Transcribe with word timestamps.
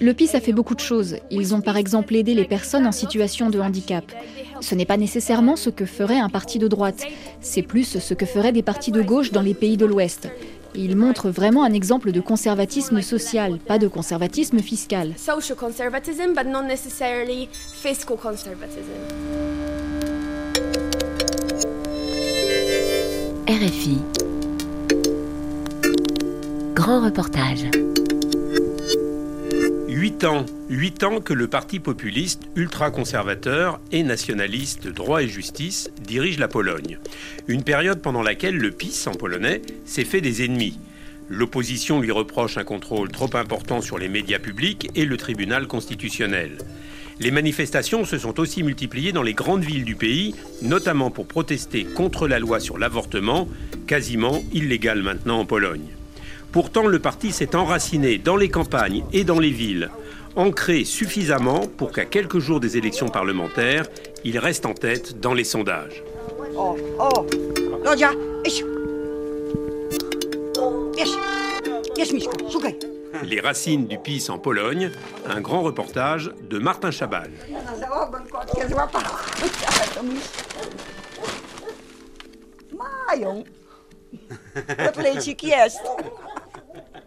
Le 0.00 0.12
PIS 0.12 0.30
a 0.34 0.40
fait 0.40 0.52
beaucoup 0.52 0.74
de 0.74 0.80
choses. 0.80 1.16
Ils 1.30 1.54
ont 1.54 1.60
par 1.60 1.76
exemple 1.76 2.14
aidé 2.14 2.34
les 2.34 2.44
personnes 2.44 2.86
en 2.86 2.92
situation 2.92 3.50
de 3.50 3.60
handicap. 3.60 4.04
Ce 4.60 4.74
n'est 4.74 4.86
pas 4.86 4.96
nécessairement 4.96 5.56
ce 5.56 5.70
que 5.70 5.86
ferait 5.86 6.18
un 6.18 6.28
parti 6.28 6.58
de 6.58 6.68
droite, 6.68 7.04
c'est 7.40 7.62
plus 7.62 7.98
ce 7.98 8.14
que 8.14 8.26
feraient 8.26 8.52
des 8.52 8.62
partis 8.62 8.92
de 8.92 9.02
gauche 9.02 9.32
dans 9.32 9.42
les 9.42 9.54
pays 9.54 9.76
de 9.76 9.86
l'Ouest. 9.86 10.28
Il 10.74 10.96
montre 10.96 11.30
vraiment 11.30 11.64
un 11.64 11.72
exemple 11.72 12.12
de 12.12 12.20
conservatisme 12.20 13.02
social, 13.02 13.58
pas 13.58 13.78
de 13.78 13.88
conservatisme 13.88 14.60
fiscal. 14.60 15.14
RFI. 23.48 23.98
Grand 26.74 27.04
reportage. 27.04 27.68
Huit 30.68 31.04
ans, 31.04 31.14
ans 31.14 31.20
que 31.22 31.32
le 31.32 31.48
parti 31.48 31.78
populiste 31.78 32.42
ultra-conservateur 32.54 33.80
et 33.90 34.02
nationaliste 34.02 34.86
droit 34.86 35.22
et 35.22 35.28
justice 35.28 35.90
dirige 36.06 36.38
la 36.38 36.46
Pologne. 36.46 36.98
Une 37.48 37.62
période 37.62 38.02
pendant 38.02 38.20
laquelle 38.20 38.58
le 38.58 38.70
PiS 38.70 39.06
en 39.06 39.12
polonais 39.12 39.62
s'est 39.86 40.04
fait 40.04 40.20
des 40.20 40.44
ennemis. 40.44 40.78
L'opposition 41.30 42.00
lui 42.00 42.10
reproche 42.10 42.58
un 42.58 42.64
contrôle 42.64 43.10
trop 43.10 43.34
important 43.34 43.80
sur 43.80 43.96
les 43.96 44.10
médias 44.10 44.38
publics 44.38 44.90
et 44.94 45.06
le 45.06 45.16
tribunal 45.16 45.66
constitutionnel. 45.66 46.58
Les 47.18 47.30
manifestations 47.30 48.04
se 48.04 48.18
sont 48.18 48.40
aussi 48.40 48.62
multipliées 48.62 49.12
dans 49.12 49.22
les 49.22 49.34
grandes 49.34 49.64
villes 49.64 49.86
du 49.86 49.94
pays, 49.94 50.34
notamment 50.60 51.10
pour 51.10 51.28
protester 51.28 51.84
contre 51.84 52.28
la 52.28 52.38
loi 52.38 52.60
sur 52.60 52.76
l'avortement, 52.76 53.48
quasiment 53.86 54.42
illégale 54.52 55.02
maintenant 55.02 55.38
en 55.38 55.46
Pologne. 55.46 55.88
Pourtant, 56.52 56.88
le 56.88 56.98
parti 56.98 57.30
s'est 57.30 57.54
enraciné 57.54 58.18
dans 58.18 58.36
les 58.36 58.48
campagnes 58.48 59.04
et 59.12 59.22
dans 59.22 59.38
les 59.38 59.50
villes, 59.50 59.88
ancré 60.36 60.84
suffisamment 60.84 61.66
pour 61.66 61.92
qu'à 61.92 62.04
quelques 62.04 62.38
jours 62.38 62.60
des 62.60 62.76
élections 62.76 63.08
parlementaires, 63.08 63.86
il 64.24 64.38
reste 64.38 64.66
en 64.66 64.74
tête 64.74 65.20
dans 65.20 65.34
les 65.34 65.44
sondages. 65.44 66.02
Oh, 66.56 66.76
oh. 66.98 67.26
Les 73.24 73.40
racines 73.40 73.86
du 73.86 73.98
PiS 73.98 74.30
en 74.30 74.38
Pologne, 74.38 74.90
un 75.28 75.40
grand 75.40 75.62
reportage 75.62 76.30
de 76.48 76.58
Martin 76.58 76.90
Chabal. 76.90 77.30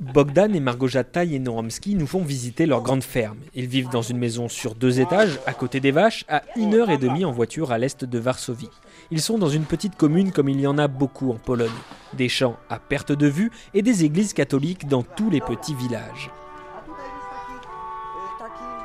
Bogdan 0.03 0.53
et 0.53 0.59
Margojata 0.59 1.25
Jenoromski 1.25 1.95
nous 1.95 2.07
font 2.07 2.23
visiter 2.23 2.65
leur 2.65 2.81
grande 2.81 3.03
ferme. 3.03 3.37
Ils 3.55 3.67
vivent 3.67 3.89
dans 3.89 4.01
une 4.01 4.17
maison 4.17 4.49
sur 4.49 4.75
deux 4.75 4.99
étages, 4.99 5.39
à 5.45 5.53
côté 5.53 5.79
des 5.79 5.91
vaches, 5.91 6.25
à 6.27 6.43
une 6.57 6.73
heure 6.73 6.89
et 6.89 6.97
demie 6.97 7.23
en 7.23 7.31
voiture 7.31 7.71
à 7.71 7.77
l'est 7.77 8.03
de 8.03 8.19
Varsovie. 8.19 8.69
Ils 9.11 9.21
sont 9.21 9.37
dans 9.37 9.49
une 9.49 9.63
petite 9.63 9.95
commune 9.95 10.31
comme 10.31 10.49
il 10.49 10.59
y 10.59 10.67
en 10.67 10.77
a 10.77 10.89
beaucoup 10.89 11.31
en 11.31 11.35
Pologne. 11.35 11.69
Des 12.13 12.29
champs 12.29 12.57
à 12.69 12.79
perte 12.79 13.13
de 13.13 13.27
vue 13.27 13.49
et 13.73 13.81
des 13.81 14.03
églises 14.03 14.33
catholiques 14.33 14.87
dans 14.87 15.03
tous 15.03 15.29
les 15.29 15.41
petits 15.41 15.75
villages. 15.75 16.31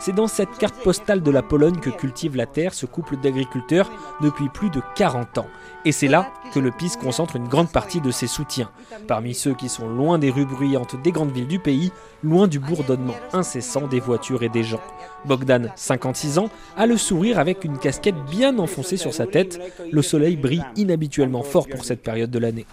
C'est 0.00 0.14
dans 0.14 0.28
cette 0.28 0.56
carte 0.58 0.80
postale 0.82 1.22
de 1.22 1.30
la 1.30 1.42
Pologne 1.42 1.80
que 1.80 1.90
cultive 1.90 2.36
la 2.36 2.46
terre 2.46 2.72
ce 2.72 2.86
couple 2.86 3.16
d'agriculteurs 3.16 3.90
depuis 4.22 4.48
plus 4.48 4.70
de 4.70 4.80
40 4.94 5.38
ans. 5.38 5.46
Et 5.84 5.92
c'est 5.92 6.06
là 6.06 6.32
que 6.54 6.60
le 6.60 6.70
PIS 6.70 6.92
concentre 7.00 7.36
une 7.36 7.48
grande 7.48 7.72
partie 7.72 8.00
de 8.00 8.10
ses 8.10 8.28
soutiens. 8.28 8.70
Parmi 9.08 9.34
ceux 9.34 9.54
qui 9.54 9.68
sont 9.68 9.88
loin 9.88 10.18
des 10.18 10.30
rues 10.30 10.46
bruyantes 10.46 11.00
des 11.02 11.10
grandes 11.10 11.32
villes 11.32 11.48
du 11.48 11.58
pays, 11.58 11.90
loin 12.22 12.46
du 12.46 12.60
bourdonnement 12.60 13.16
incessant 13.32 13.88
des 13.88 14.00
voitures 14.00 14.42
et 14.44 14.48
des 14.48 14.62
gens. 14.62 14.80
Bogdan, 15.24 15.72
56 15.74 16.38
ans, 16.38 16.50
a 16.76 16.86
le 16.86 16.96
sourire 16.96 17.38
avec 17.38 17.64
une 17.64 17.78
casquette 17.78 18.24
bien 18.30 18.58
enfoncée 18.58 18.96
sur 18.96 19.12
sa 19.12 19.26
tête. 19.26 19.60
Le 19.90 20.02
soleil 20.02 20.36
brille 20.36 20.64
inhabituellement 20.76 21.42
fort 21.42 21.66
pour 21.68 21.84
cette 21.84 22.02
période 22.02 22.30
de 22.30 22.38
l'année. 22.38 22.66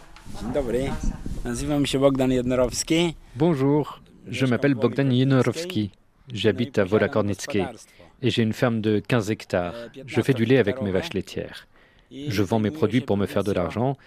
Bonjour, 3.36 4.02
je 4.28 4.46
m'appelle 4.46 4.76
Bogdan 4.76 5.12
Jenorowski. 5.12 5.92
J'habite 6.34 6.78
à 6.80 6.84
Volakornitsky 6.84 7.62
et 8.22 8.30
j'ai 8.30 8.42
une 8.42 8.54
ferme 8.54 8.82
de 8.82 9.00
15 9.00 9.32
hectares. 9.32 9.76
Je 10.06 10.22
fais 10.22 10.34
du 10.34 10.46
lait 10.46 10.58
avec 10.58 10.82
mes 10.82 10.92
vaches 10.92 11.14
laitières. 11.14 11.68
Je 12.12 12.44
vends 12.44 12.60
mes 12.60 12.72
produits 12.72 13.02
pour 13.02 13.18
me 13.18 13.26
faire 13.26 13.44
de 13.44 13.52
l'argent. 13.52 13.98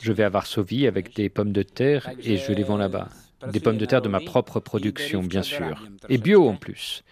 Je 0.00 0.12
vais 0.12 0.24
à 0.24 0.28
Varsovie 0.28 0.86
avec 0.86 1.14
des 1.14 1.28
pommes 1.28 1.52
de 1.52 1.62
terre 1.62 2.10
et 2.22 2.36
je 2.36 2.52
les 2.52 2.62
vends 2.62 2.76
là-bas. 2.76 3.08
Des 3.50 3.60
pommes 3.60 3.76
de 3.76 3.86
terre 3.86 4.02
de 4.02 4.08
ma 4.08 4.20
propre 4.20 4.60
production, 4.60 5.22
bien 5.22 5.42
sûr. 5.42 5.84
Et 6.08 6.18
bio 6.18 6.48
en 6.48 6.54
plus. 6.54 7.02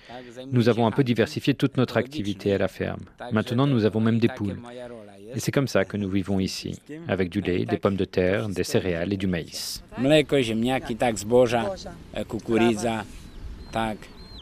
Nous 0.53 0.69
avons 0.69 0.87
un 0.87 0.93
peu 0.93 1.03
diversifié 1.03 1.55
toute 1.55 1.77
notre 1.77 1.97
activité 1.97 2.53
à 2.53 2.59
la 2.59 2.69
ferme. 2.69 3.01
Maintenant, 3.33 3.67
nous 3.67 3.85
avons 3.85 4.01
même 4.01 4.19
des 4.19 4.29
poules. 4.29 4.59
Et 5.35 5.41
c'est 5.41 5.53
comme 5.53 5.69
ça 5.69 5.85
que 5.85 5.97
nous 5.97 6.09
vivons 6.09 6.41
ici, 6.41 6.81
avec 7.09 7.31
du 7.31 7.41
lait, 7.41 7.65
des 7.65 7.79
pommes 7.79 7.97
de 7.97 8.05
terre, 8.05 8.49
des 8.49 8.65
céréales 8.65 9.13
et 9.13 9.17
du 9.17 9.27
maïs. 9.27 9.83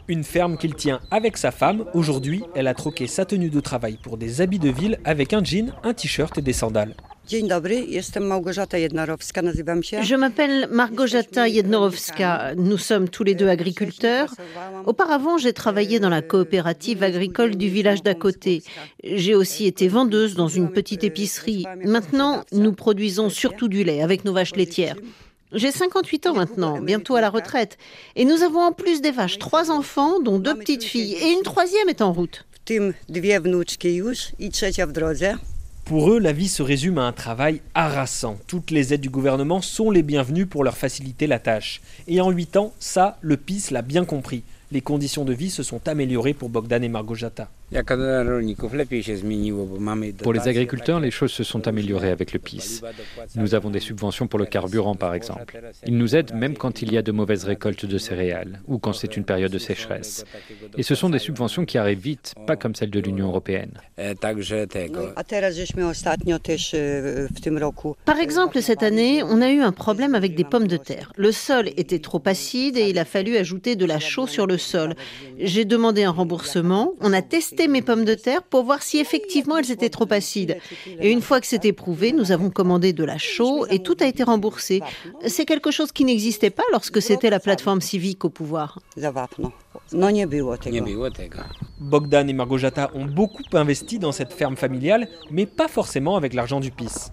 Une 0.09 0.23
ferme 0.23 0.57
qu'il 0.57 0.73
tient 0.73 0.99
avec 1.11 1.37
sa 1.37 1.51
femme. 1.51 1.85
Aujourd'hui, 1.93 2.43
elle 2.55 2.65
a 2.65 2.73
troqué 2.73 3.05
sa 3.05 3.25
tenue 3.25 3.51
de 3.51 3.59
travail 3.59 3.99
pour 4.01 4.17
des 4.17 4.41
habits 4.41 4.57
de 4.57 4.71
ville 4.71 4.97
avec 5.05 5.33
un 5.33 5.43
jean, 5.43 5.71
un 5.83 5.93
t-shirt 5.93 6.35
et 6.39 6.41
des 6.41 6.51
sandales. 6.51 6.95
Je 7.29 7.45
m'appelle 10.15 10.67
Margojata 10.71 11.47
Jednorowska. 11.47 12.55
Nous 12.55 12.79
sommes 12.79 13.07
tous 13.07 13.23
les 13.23 13.35
deux 13.35 13.47
agriculteurs. 13.47 14.33
Auparavant, 14.87 15.37
j'ai 15.37 15.53
travaillé 15.53 15.99
dans 15.99 16.09
la 16.09 16.23
coopérative 16.23 17.03
agricole 17.03 17.55
du 17.55 17.69
village 17.69 18.01
d'à 18.01 18.15
côté. 18.15 18.63
J'ai 19.03 19.35
aussi 19.35 19.67
été 19.67 19.87
vendeuse 19.87 20.33
dans 20.33 20.47
une 20.47 20.71
petite 20.71 21.03
épicerie. 21.03 21.67
Maintenant, 21.85 22.43
nous 22.51 22.73
produisons 22.73 23.29
surtout 23.29 23.67
du 23.67 23.83
lait 23.83 24.01
avec 24.01 24.25
nos 24.25 24.33
vaches 24.33 24.55
laitières. 24.55 24.95
J'ai 25.51 25.71
58 25.71 26.27
ans 26.27 26.35
maintenant, 26.35 26.79
bientôt 26.79 27.15
à 27.15 27.21
la 27.21 27.31
retraite. 27.31 27.79
Et 28.15 28.23
nous 28.23 28.43
avons 28.43 28.59
en 28.59 28.71
plus 28.71 29.01
des 29.01 29.09
vaches 29.09 29.39
trois 29.39 29.71
enfants, 29.71 30.19
dont 30.19 30.37
deux 30.37 30.55
petites 30.55 30.83
filles, 30.83 31.15
et 31.15 31.31
une 31.31 31.41
troisième 31.41 31.89
est 31.89 32.03
en 32.03 32.13
route. 32.13 32.45
Pour 35.85 36.11
eux, 36.11 36.19
la 36.19 36.33
vie 36.33 36.49
se 36.49 36.61
résume 36.61 36.99
à 36.99 37.07
un 37.07 37.13
travail 37.13 37.61
harassant. 37.73 38.37
Toutes 38.45 38.69
les 38.69 38.93
aides 38.93 39.01
du 39.01 39.09
gouvernement 39.09 39.59
sont 39.59 39.89
les 39.89 40.03
bienvenues 40.03 40.45
pour 40.45 40.63
leur 40.63 40.77
faciliter 40.77 41.25
la 41.25 41.39
tâche. 41.39 41.81
Et 42.07 42.21
en 42.21 42.29
8 42.29 42.57
ans, 42.57 42.73
ça, 42.77 43.17
le 43.21 43.35
PIS 43.35 43.71
l'a 43.71 43.81
bien 43.81 44.05
compris. 44.05 44.43
Les 44.71 44.81
conditions 44.81 45.25
de 45.25 45.33
vie 45.33 45.49
se 45.49 45.63
sont 45.63 45.87
améliorées 45.87 46.35
pour 46.35 46.49
Bogdan 46.49 46.83
et 46.83 46.89
Margojata. 46.89 47.49
Pour 50.23 50.33
les 50.33 50.47
agriculteurs, 50.47 50.99
les 50.99 51.11
choses 51.11 51.31
se 51.31 51.43
sont 51.43 51.67
améliorées 51.67 52.09
avec 52.09 52.33
le 52.33 52.39
PIS. 52.39 52.81
Nous 53.35 53.53
avons 53.53 53.69
des 53.69 53.79
subventions 53.79 54.27
pour 54.27 54.39
le 54.39 54.45
carburant, 54.45 54.95
par 54.95 55.13
exemple. 55.13 55.61
Ils 55.85 55.97
nous 55.97 56.15
aident 56.15 56.33
même 56.33 56.57
quand 56.57 56.81
il 56.81 56.91
y 56.91 56.97
a 56.97 57.03
de 57.03 57.11
mauvaises 57.11 57.43
récoltes 57.43 57.85
de 57.85 57.97
céréales 57.99 58.61
ou 58.67 58.79
quand 58.79 58.93
c'est 58.93 59.17
une 59.17 59.23
période 59.23 59.51
de 59.51 59.59
sécheresse. 59.59 60.25
Et 60.77 60.83
ce 60.83 60.95
sont 60.95 61.09
des 61.09 61.19
subventions 61.19 61.65
qui 61.65 61.77
arrivent 61.77 61.99
vite, 61.99 62.33
pas 62.47 62.55
comme 62.55 62.73
celles 62.73 62.89
de 62.89 62.99
l'Union 62.99 63.27
européenne. 63.27 63.71
Par 68.05 68.19
exemple, 68.19 68.61
cette 68.61 68.83
année, 68.83 69.23
on 69.23 69.41
a 69.41 69.51
eu 69.51 69.59
un 69.61 69.71
problème 69.71 70.15
avec 70.15 70.35
des 70.35 70.43
pommes 70.43 70.67
de 70.67 70.77
terre. 70.77 71.11
Le 71.17 71.31
sol 71.31 71.69
était 71.77 71.99
trop 71.99 72.21
acide 72.25 72.77
et 72.77 72.89
il 72.89 72.97
a 72.97 73.05
fallu 73.05 73.37
ajouter 73.37 73.75
de 73.75 73.85
la 73.85 73.99
chaux 73.99 74.27
sur 74.27 74.47
le 74.47 74.57
sol. 74.57 74.95
J'ai 75.37 75.65
demandé 75.65 76.03
un 76.03 76.11
remboursement. 76.11 76.93
On 76.99 77.13
a 77.13 77.21
testé 77.21 77.58
mes 77.67 77.81
pommes 77.81 78.05
de 78.05 78.13
terre 78.13 78.43
pour 78.43 78.63
voir 78.63 78.81
si 78.81 78.99
effectivement 78.99 79.57
elles 79.57 79.71
étaient 79.71 79.89
trop 79.89 80.07
acides. 80.11 80.57
Et 80.99 81.11
une 81.11 81.21
fois 81.21 81.41
que 81.41 81.47
c'était 81.47 81.73
prouvé, 81.73 82.11
nous 82.11 82.31
avons 82.31 82.49
commandé 82.49 82.93
de 82.93 83.03
la 83.03 83.17
chaux 83.17 83.65
et 83.67 83.79
tout 83.79 83.97
a 83.99 84.05
été 84.05 84.23
remboursé. 84.23 84.81
C'est 85.25 85.45
quelque 85.45 85.71
chose 85.71 85.91
qui 85.91 86.05
n'existait 86.05 86.49
pas 86.49 86.63
lorsque 86.71 87.01
c'était 87.01 87.29
la 87.29 87.39
plateforme 87.39 87.81
civique 87.81 88.25
au 88.25 88.29
pouvoir. 88.29 88.79
Bogdan 91.79 92.29
et 92.29 92.33
Margojata 92.33 92.91
ont 92.93 93.05
beaucoup 93.05 93.43
investi 93.53 93.99
dans 93.99 94.11
cette 94.11 94.33
ferme 94.33 94.55
familiale, 94.55 95.07
mais 95.31 95.45
pas 95.45 95.67
forcément 95.67 96.15
avec 96.15 96.33
l'argent 96.33 96.59
du 96.59 96.71
PIS. 96.71 97.11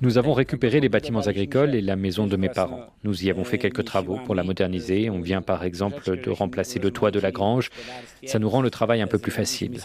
Nous 0.00 0.18
avons 0.18 0.32
récupéré 0.32 0.80
les 0.80 0.88
bâtiments 0.88 1.20
agricoles 1.20 1.74
et 1.74 1.82
la 1.82 1.96
maison 1.96 2.26
de 2.26 2.36
mes 2.36 2.48
parents. 2.48 2.86
Nous 3.04 3.24
y 3.24 3.30
avons 3.30 3.44
fait 3.44 3.58
quelques 3.58 3.84
travaux 3.84 4.18
pour 4.24 4.34
la 4.34 4.42
moderniser. 4.42 5.10
On 5.10 5.20
vient 5.20 5.42
par 5.42 5.64
exemple 5.64 6.16
de 6.16 6.30
remplacer 6.30 6.78
le 6.78 6.90
toit 6.90 7.10
de 7.10 7.20
la 7.20 7.30
grange. 7.30 7.68
Ça 8.24 8.38
nous 8.38 8.48
rend 8.48 8.62
le 8.62 8.70
travail 8.70 9.02
un 9.02 9.06
peu 9.06 9.18
plus 9.18 9.32
facile. 9.32 9.78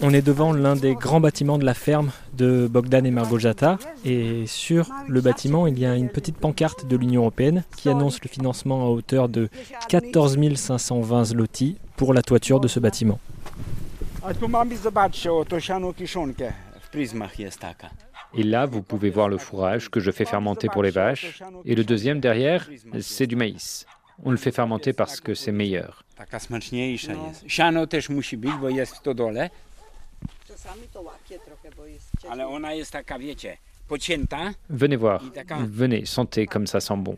On 0.00 0.14
est 0.14 0.22
devant 0.22 0.52
l'un 0.52 0.76
des 0.76 0.94
grands 0.94 1.20
bâtiments 1.20 1.58
de 1.58 1.64
la 1.64 1.74
ferme 1.74 2.10
de 2.34 2.68
Bogdan 2.70 3.04
et 3.04 3.10
Margojata. 3.10 3.78
Et 4.04 4.46
sur 4.46 4.90
le 5.06 5.20
bâtiment, 5.20 5.66
il 5.66 5.78
y 5.78 5.86
a 5.86 5.94
une 5.94 6.08
petite 6.08 6.36
pancarte 6.36 6.86
de 6.86 6.96
l'Union 6.96 7.22
européenne 7.22 7.64
qui 7.76 7.88
annonce 7.88 8.22
le 8.22 8.28
financement 8.28 8.84
à 8.86 8.88
hauteur 8.88 9.28
de 9.28 9.48
14 9.88 10.38
520 10.54 11.24
zloty 11.24 11.78
pour 11.96 12.14
la 12.14 12.22
toiture 12.22 12.60
de 12.60 12.68
ce 12.68 12.80
bâtiment. 12.80 13.18
Et 18.34 18.42
là, 18.42 18.66
vous 18.66 18.82
pouvez 18.82 19.10
voir 19.10 19.28
le 19.28 19.38
fourrage 19.38 19.90
que 19.90 20.00
je 20.00 20.10
fais 20.10 20.24
fermenter 20.24 20.68
pour 20.68 20.82
les 20.82 20.90
vaches. 20.90 21.42
Et 21.64 21.74
le 21.74 21.84
deuxième 21.84 22.20
derrière, 22.20 22.68
c'est 23.00 23.26
du 23.26 23.36
maïs. 23.36 23.86
On 24.24 24.30
le 24.30 24.36
fait 24.36 24.50
fermenter 24.52 24.92
parce 24.92 25.20
que 25.20 25.34
c'est 25.34 25.52
meilleur. 25.52 26.04
Venez 34.68 34.96
voir, 34.96 35.22
venez, 35.66 36.04
sentez 36.04 36.46
comme 36.46 36.66
ça 36.66 36.80
sent 36.80 36.96
bon. 36.96 37.16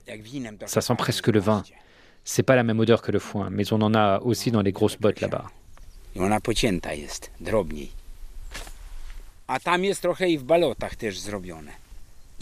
Ça 0.69 0.81
sent 0.81 0.95
presque 0.97 1.29
le 1.29 1.41
vin. 1.41 1.63
C'est 2.25 2.43
pas 2.43 2.55
la 2.55 2.63
même 2.63 2.79
odeur 2.79 3.01
que 3.03 3.11
le 3.11 3.19
foin, 3.19 3.49
mais 3.51 3.73
on 3.73 3.81
en 3.81 3.95
a 3.95 4.21
aussi 4.21 4.51
dans 4.51 4.61
les 4.63 4.73
grosses 4.73 4.99
bottes 4.99 5.21
là-bas. 5.21 5.47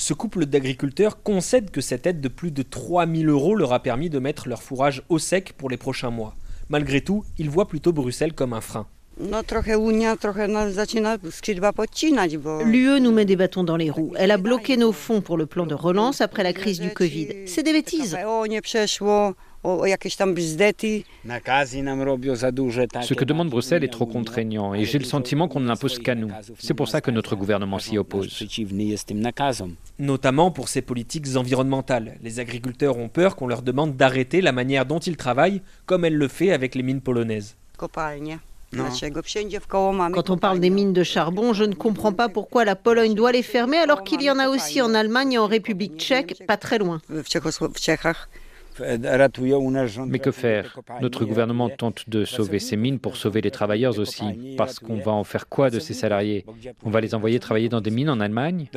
Ce 0.01 0.15
couple 0.15 0.47
d'agriculteurs 0.47 1.25
concède 1.25 1.73
que 1.73 1.81
cette 1.81 2.07
aide 2.07 2.21
de 2.21 2.29
plus 2.29 2.53
de 2.53 2.63
3000 2.63 3.29
euros 3.29 3.57
leur 3.57 3.73
a 3.73 3.83
permis 3.83 4.09
de 4.09 4.21
mettre 4.21 4.49
leur 4.49 4.63
fourrage 4.63 5.03
au 5.09 5.19
sec 5.19 5.55
pour 5.59 5.69
les 5.69 5.77
prochains 5.77 6.11
mois. 6.11 6.37
Malgré 6.69 7.01
tout, 7.01 7.25
ils 7.37 7.51
voient 7.51 7.67
plutôt 7.67 7.93
Bruxelles 7.93 8.33
comme 8.33 8.53
un 8.53 8.61
frein. 8.61 8.87
L'UE 12.65 13.01
nous 13.01 13.11
met 13.11 13.25
des 13.25 13.35
bâtons 13.35 13.65
dans 13.65 13.77
les 13.77 13.91
roues. 13.91 14.13
Elle 14.17 14.31
a 14.31 14.37
bloqué 14.37 14.77
nos 14.77 14.93
fonds 14.93 15.21
pour 15.21 15.37
le 15.37 15.47
plan 15.47 15.67
de 15.67 15.75
relance 15.75 16.21
après 16.21 16.45
la 16.45 16.53
crise 16.53 16.79
du 16.79 16.91
Covid. 16.91 17.31
C'est 17.47 17.65
des 17.65 17.73
bêtises. 17.73 18.17
Ce 23.03 23.15
que 23.15 23.25
demande 23.25 23.51
Bruxelles 23.51 23.85
est 23.85 23.89
trop 23.93 24.07
contraignant 24.07 24.75
et 24.75 24.85
j'ai 24.85 24.99
le 24.99 25.05
sentiment 25.05 25.49
qu'on 25.49 25.61
ne 25.61 25.67
l'impose 25.67 25.99
qu'à 25.99 26.15
nous. 26.15 26.31
C'est 26.59 26.75
pour 26.75 26.89
ça 26.89 27.01
que 27.01 27.11
notre 27.11 27.35
gouvernement 27.35 27.79
s'y 27.79 27.99
oppose. 27.99 28.29
Notamment 29.99 30.51
pour 30.51 30.69
ces 30.69 30.83
politiques 30.83 31.37
environnementales. 31.37 32.19
Les 32.23 32.41
agriculteurs 32.41 32.99
ont 32.99 33.09
peur 33.09 33.35
qu'on 33.37 33.47
leur 33.47 33.63
demande 33.63 33.97
d'arrêter 33.97 34.41
la 34.41 34.53
manière 34.53 34.87
dont 34.87 35.01
ils 35.01 35.17
travaillent, 35.17 35.63
comme 35.87 36.05
elle 36.05 36.17
le 36.17 36.29
fait 36.29 36.53
avec 36.53 36.75
les 36.75 36.83
mines 36.83 37.01
polonaises. 37.01 37.57
Quand 40.13 40.31
on 40.31 40.37
parle 40.37 40.61
des 40.61 40.69
mines 40.71 40.93
de 40.93 41.03
charbon, 41.03 41.55
je 41.55 41.65
ne 41.65 41.75
comprends 41.75 42.13
pas 42.13 42.29
pourquoi 42.29 42.65
la 42.67 42.77
Pologne 42.77 43.15
doit 43.15 43.33
les 43.33 43.43
fermer 43.43 43.79
alors 43.79 44.05
qu'il 44.05 44.21
y 44.21 44.31
en 44.31 44.39
a 44.39 44.49
aussi 44.49 44.83
en 44.83 44.95
Allemagne 44.95 45.33
et 45.33 45.39
en 45.39 45.47
République 45.47 45.97
tchèque, 45.99 46.45
pas 46.47 46.59
très 46.59 46.79
loin. 46.79 47.01
Mais 50.07 50.19
que 50.19 50.31
faire 50.31 50.81
Notre 51.01 51.25
gouvernement 51.25 51.69
tente 51.69 52.09
de 52.09 52.25
sauver 52.25 52.59
ces 52.59 52.77
mines 52.77 52.99
pour 52.99 53.17
sauver 53.17 53.41
les 53.41 53.51
travailleurs 53.51 53.99
aussi, 53.99 54.55
parce 54.57 54.79
qu'on 54.79 54.97
va 54.99 55.13
en 55.13 55.25
faire 55.25 55.49
quoi 55.49 55.71
de 55.71 55.79
ces 55.79 55.95
salariés 55.95 56.45
On 56.85 56.91
va 56.91 57.01
les 57.01 57.15
envoyer 57.15 57.39
travailler 57.39 57.69
dans 57.69 57.81
des 57.81 57.91
mines 57.91 58.11
en 58.11 58.21
Allemagne 58.21 58.69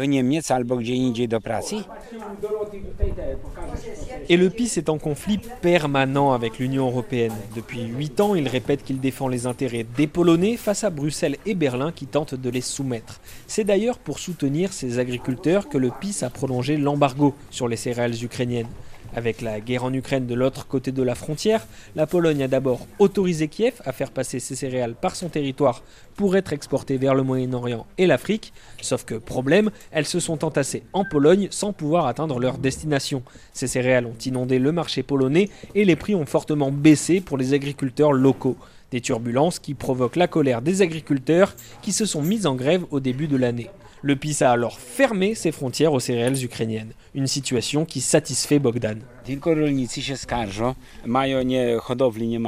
Et 4.30 4.38
le 4.38 4.50
PIS 4.50 4.77
est 4.77 4.89
en 4.89 4.98
conflit 4.98 5.39
permanent 5.62 6.31
avec 6.33 6.59
l'Union 6.59 6.88
européenne. 6.88 7.33
Depuis 7.56 7.83
huit 7.83 8.19
ans, 8.19 8.36
il 8.36 8.47
répète 8.47 8.83
qu'il 8.83 9.00
défend 9.00 9.27
les 9.27 9.45
intérêts 9.47 9.86
des 9.97 10.07
Polonais 10.07 10.57
face 10.57 10.83
à 10.83 10.89
Bruxelles 10.89 11.38
et 11.45 11.56
Berlin 11.56 11.92
qui 11.92 12.07
tentent 12.07 12.36
de 12.36 12.50
les 12.50 12.62
soumettre. 12.62 13.19
C'est 13.47 13.63
d'ailleurs 13.63 14.00
pour 14.00 14.19
soutenir 14.19 14.74
ces 14.74 15.00
agriculteurs 15.00 15.69
que 15.69 15.77
le 15.77 15.92
PIS 16.00 16.24
a 16.24 16.30
prolongé 16.30 16.77
l'embargo 16.77 17.36
sur 17.50 17.68
les 17.68 17.77
céréales 17.77 18.24
ukrainiennes. 18.24 18.68
Avec 19.13 19.41
la 19.41 19.59
guerre 19.59 19.83
en 19.83 19.93
Ukraine 19.93 20.25
de 20.25 20.33
l'autre 20.33 20.67
côté 20.67 20.93
de 20.93 21.03
la 21.03 21.15
frontière, 21.15 21.67
la 21.97 22.07
Pologne 22.07 22.43
a 22.43 22.47
d'abord 22.47 22.87
autorisé 22.97 23.49
Kiev 23.49 23.81
à 23.83 23.91
faire 23.91 24.11
passer 24.11 24.39
ses 24.39 24.55
céréales 24.55 24.95
par 24.95 25.17
son 25.17 25.27
territoire 25.27 25.83
pour 26.15 26.37
être 26.37 26.53
exportées 26.53 26.97
vers 26.97 27.13
le 27.13 27.23
Moyen-Orient 27.23 27.85
et 27.97 28.07
l'Afrique. 28.07 28.53
Sauf 28.81 29.03
que, 29.03 29.15
problème, 29.15 29.69
elles 29.91 30.05
se 30.05 30.21
sont 30.21 30.45
entassées 30.45 30.83
en 30.93 31.03
Pologne 31.03 31.49
sans 31.51 31.73
pouvoir 31.73 32.05
atteindre 32.05 32.39
leur 32.39 32.57
destination. 32.57 33.21
Ces 33.53 33.67
céréales 33.67 34.05
ont 34.05 34.17
inondé 34.25 34.59
le 34.59 34.71
marché 34.71 35.03
polonais 35.03 35.49
et 35.75 35.83
les 35.83 35.97
prix 35.97 36.15
ont 36.15 36.25
fortement 36.25 36.71
baissé 36.71 37.19
pour 37.19 37.37
les 37.37 37.53
agriculteurs 37.53 38.13
locaux. 38.13 38.55
Des 38.91 39.01
turbulences 39.01 39.59
qui 39.59 39.73
provoquent 39.73 40.15
la 40.15 40.27
colère 40.27 40.61
des 40.61 40.81
agriculteurs 40.81 41.55
qui 41.81 41.91
se 41.91 42.05
sont 42.05 42.21
mis 42.21 42.45
en 42.45 42.55
grève 42.55 42.85
au 42.91 43.01
début 43.01 43.27
de 43.27 43.37
l'année. 43.37 43.69
Le 44.03 44.15
PIS 44.15 44.42
a 44.42 44.51
alors 44.51 44.80
fermé 44.80 45.36
ses 45.36 45.51
frontières 45.51 45.94
aux 45.94 46.00
céréales 46.00 46.44
ukrainiennes, 46.44 46.94
une 47.13 47.27
situation 47.27 47.86
qui 47.86 48.01
satisfait 48.01 48.57
Bogdan. 48.57 48.98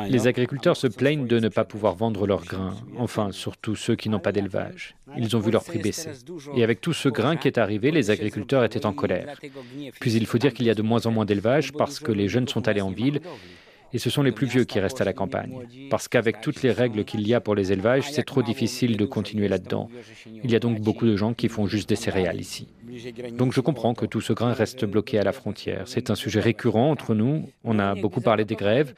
Les 0.09 0.27
agriculteurs 0.27 0.77
se 0.77 0.87
plaignent 0.87 1.27
de 1.27 1.39
ne 1.39 1.49
pas 1.49 1.63
pouvoir 1.63 1.93
vendre 1.93 2.25
leurs 2.25 2.43
grains, 2.43 2.75
enfin 2.97 3.31
surtout 3.31 3.75
ceux 3.75 3.95
qui 3.95 4.09
n'ont 4.09 4.19
pas 4.19 4.31
d'élevage. 4.31 4.95
Ils 5.15 5.35
ont 5.35 5.39
vu 5.39 5.51
leur 5.51 5.63
prix 5.63 5.77
baisser. 5.77 6.09
Et 6.55 6.63
avec 6.63 6.81
tout 6.81 6.93
ce 6.93 7.07
grain 7.07 7.35
qui 7.35 7.47
est 7.47 7.59
arrivé, 7.59 7.91
les 7.91 8.09
agriculteurs 8.09 8.63
étaient 8.63 8.87
en 8.87 8.93
colère. 8.93 9.39
Puis 9.99 10.13
il 10.13 10.25
faut 10.25 10.39
dire 10.39 10.53
qu'il 10.53 10.65
y 10.65 10.71
a 10.71 10.75
de 10.75 10.81
moins 10.81 11.05
en 11.05 11.11
moins 11.11 11.25
d'élevage 11.25 11.71
parce 11.71 11.99
que 11.99 12.11
les 12.11 12.27
jeunes 12.27 12.47
sont 12.47 12.67
allés 12.67 12.81
en 12.81 12.89
ville 12.89 13.21
et 13.93 13.99
ce 13.99 14.09
sont 14.09 14.23
les 14.23 14.31
plus 14.31 14.47
vieux 14.47 14.63
qui 14.63 14.79
restent 14.79 15.01
à 15.01 15.05
la 15.05 15.13
campagne. 15.13 15.53
Parce 15.89 16.07
qu'avec 16.07 16.41
toutes 16.41 16.63
les 16.63 16.71
règles 16.71 17.05
qu'il 17.05 17.27
y 17.27 17.33
a 17.33 17.41
pour 17.41 17.55
les 17.55 17.71
élevages, 17.71 18.11
c'est 18.11 18.23
trop 18.23 18.41
difficile 18.41 18.97
de 18.97 19.05
continuer 19.05 19.47
là-dedans. 19.47 19.89
Il 20.43 20.51
y 20.51 20.55
a 20.55 20.59
donc 20.59 20.79
beaucoup 20.81 21.05
de 21.05 21.15
gens 21.15 21.33
qui 21.33 21.47
font 21.47 21.67
juste 21.67 21.89
des 21.89 21.95
céréales 21.95 22.39
ici. 22.39 22.67
Donc 23.31 23.53
je 23.53 23.61
comprends 23.61 23.93
que 23.93 24.05
tout 24.05 24.21
ce 24.21 24.33
grain 24.33 24.53
reste 24.53 24.85
bloqué 24.85 25.19
à 25.19 25.23
la 25.23 25.31
frontière. 25.31 25.83
C'est 25.85 26.09
un 26.09 26.15
sujet 26.15 26.39
récurrent 26.39 26.91
entre 26.91 27.15
nous. 27.15 27.49
On 27.63 27.79
a 27.79 27.95
beaucoup 27.95 28.21
parlé 28.21 28.45
des 28.45 28.55
grèves. 28.55 28.93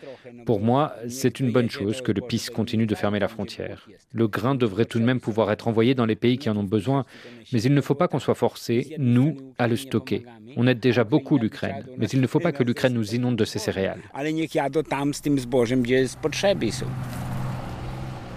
Pour 0.45 0.59
moi, 0.59 0.95
c'est 1.07 1.39
une 1.39 1.51
bonne 1.51 1.69
chose 1.69 2.01
que 2.01 2.11
le 2.11 2.21
PIS 2.21 2.47
continue 2.53 2.85
de 2.85 2.95
fermer 2.95 3.19
la 3.19 3.27
frontière. 3.27 3.87
Le 4.11 4.27
grain 4.27 4.55
devrait 4.55 4.85
tout 4.85 4.99
de 4.99 5.05
même 5.05 5.19
pouvoir 5.19 5.51
être 5.51 5.67
envoyé 5.67 5.93
dans 5.93 6.05
les 6.05 6.15
pays 6.15 6.37
qui 6.37 6.49
en 6.49 6.57
ont 6.57 6.63
besoin, 6.63 7.05
mais 7.53 7.61
il 7.61 7.73
ne 7.73 7.81
faut 7.81 7.95
pas 7.95 8.07
qu'on 8.07 8.19
soit 8.19 8.35
forcé, 8.35 8.95
nous, 8.97 9.37
à 9.57 9.67
le 9.67 9.75
stocker. 9.75 10.23
On 10.57 10.67
aide 10.67 10.79
déjà 10.79 11.03
beaucoup 11.03 11.37
l'Ukraine, 11.37 11.85
mais 11.97 12.07
il 12.07 12.21
ne 12.21 12.27
faut 12.27 12.39
pas 12.39 12.51
que 12.51 12.63
l'Ukraine 12.63 12.93
nous 12.93 13.15
inonde 13.15 13.35
de 13.35 13.45
ses 13.45 13.59
céréales. 13.59 14.01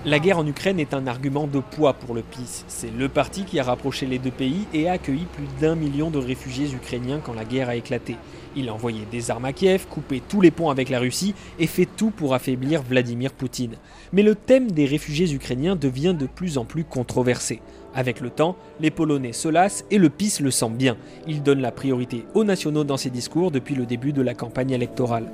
La 0.04 0.20
guerre 0.20 0.38
en 0.38 0.46
Ukraine 0.46 0.80
est 0.80 0.94
un 0.94 1.06
argument 1.06 1.46
de 1.46 1.58
poids 1.58 1.92
pour 1.92 2.14
le 2.14 2.22
PIS. 2.22 2.64
C'est 2.68 2.90
le 2.96 3.08
parti 3.08 3.44
qui 3.44 3.58
a 3.58 3.64
rapproché 3.64 4.06
les 4.06 4.18
deux 4.18 4.30
pays 4.30 4.64
et 4.72 4.88
a 4.88 4.92
accueilli 4.92 5.26
plus 5.26 5.46
d'un 5.60 5.74
million 5.74 6.10
de 6.10 6.18
réfugiés 6.18 6.72
ukrainiens 6.72 7.20
quand 7.22 7.34
la 7.34 7.44
guerre 7.44 7.68
a 7.68 7.76
éclaté. 7.76 8.16
Il 8.56 8.68
a 8.68 8.74
envoyé 8.74 9.00
des 9.10 9.30
armes 9.30 9.44
à 9.44 9.52
Kiev, 9.52 9.86
coupé 9.90 10.22
tous 10.26 10.40
les 10.40 10.50
ponts 10.50 10.70
avec 10.70 10.88
la 10.88 11.00
Russie 11.00 11.34
et 11.58 11.66
fait 11.66 11.88
tout 11.96 12.10
pour 12.10 12.32
affaiblir 12.32 12.82
Vladimir 12.82 13.32
Poutine. 13.32 13.74
Mais 14.12 14.22
le 14.22 14.34
thème 14.34 14.70
des 14.70 14.86
réfugiés 14.86 15.34
ukrainiens 15.34 15.76
devient 15.76 16.14
de 16.18 16.26
plus 16.26 16.56
en 16.56 16.64
plus 16.64 16.84
controversé. 16.84 17.60
Avec 17.94 18.20
le 18.20 18.30
temps, 18.30 18.56
les 18.80 18.90
Polonais 18.90 19.32
se 19.32 19.48
lassent 19.48 19.84
et 19.90 19.98
le 19.98 20.08
PIS 20.08 20.38
le 20.40 20.50
sent 20.50 20.70
bien. 20.70 20.96
Il 21.26 21.42
donne 21.42 21.60
la 21.60 21.72
priorité 21.72 22.24
aux 22.34 22.44
nationaux 22.44 22.84
dans 22.84 22.96
ses 22.96 23.10
discours 23.10 23.50
depuis 23.50 23.74
le 23.74 23.84
début 23.84 24.12
de 24.12 24.22
la 24.22 24.34
campagne 24.34 24.70
électorale. 24.70 25.30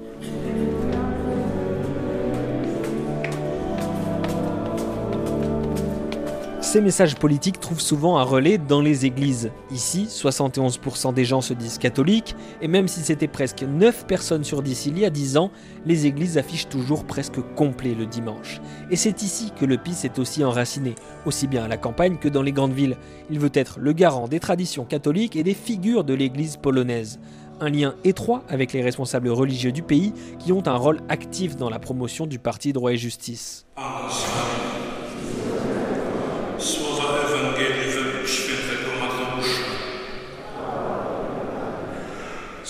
Ces 6.74 6.80
messages 6.80 7.14
politiques 7.14 7.60
trouvent 7.60 7.80
souvent 7.80 8.18
un 8.18 8.24
relais 8.24 8.58
dans 8.58 8.80
les 8.80 9.06
églises. 9.06 9.52
Ici, 9.70 10.08
71% 10.10 11.14
des 11.14 11.24
gens 11.24 11.40
se 11.40 11.54
disent 11.54 11.78
catholiques, 11.78 12.34
et 12.60 12.66
même 12.66 12.88
si 12.88 12.98
c'était 12.98 13.28
presque 13.28 13.62
9 13.62 14.08
personnes 14.08 14.42
sur 14.42 14.60
10 14.60 14.86
il 14.86 14.98
y 14.98 15.04
a 15.04 15.10
10 15.10 15.36
ans, 15.36 15.52
les 15.86 16.06
églises 16.06 16.36
affichent 16.36 16.68
toujours 16.68 17.04
presque 17.04 17.40
complet 17.54 17.94
le 17.94 18.06
dimanche. 18.06 18.60
Et 18.90 18.96
c'est 18.96 19.22
ici 19.22 19.52
que 19.56 19.64
le 19.64 19.78
PIS 19.78 19.98
est 20.02 20.18
aussi 20.18 20.42
enraciné, 20.42 20.96
aussi 21.26 21.46
bien 21.46 21.62
à 21.62 21.68
la 21.68 21.76
campagne 21.76 22.16
que 22.16 22.28
dans 22.28 22.42
les 22.42 22.50
grandes 22.50 22.74
villes. 22.74 22.96
Il 23.30 23.38
veut 23.38 23.52
être 23.54 23.78
le 23.78 23.92
garant 23.92 24.26
des 24.26 24.40
traditions 24.40 24.84
catholiques 24.84 25.36
et 25.36 25.44
des 25.44 25.54
figures 25.54 26.02
de 26.02 26.14
l'église 26.14 26.56
polonaise 26.56 27.20
un 27.60 27.70
lien 27.70 27.94
étroit 28.02 28.42
avec 28.48 28.72
les 28.72 28.82
responsables 28.82 29.28
religieux 29.28 29.70
du 29.70 29.84
pays 29.84 30.12
qui 30.40 30.50
ont 30.50 30.66
un 30.66 30.74
rôle 30.74 30.98
actif 31.08 31.54
dans 31.54 31.70
la 31.70 31.78
promotion 31.78 32.26
du 32.26 32.40
parti 32.40 32.72
droit 32.72 32.92
et 32.92 32.96
justice. 32.96 33.64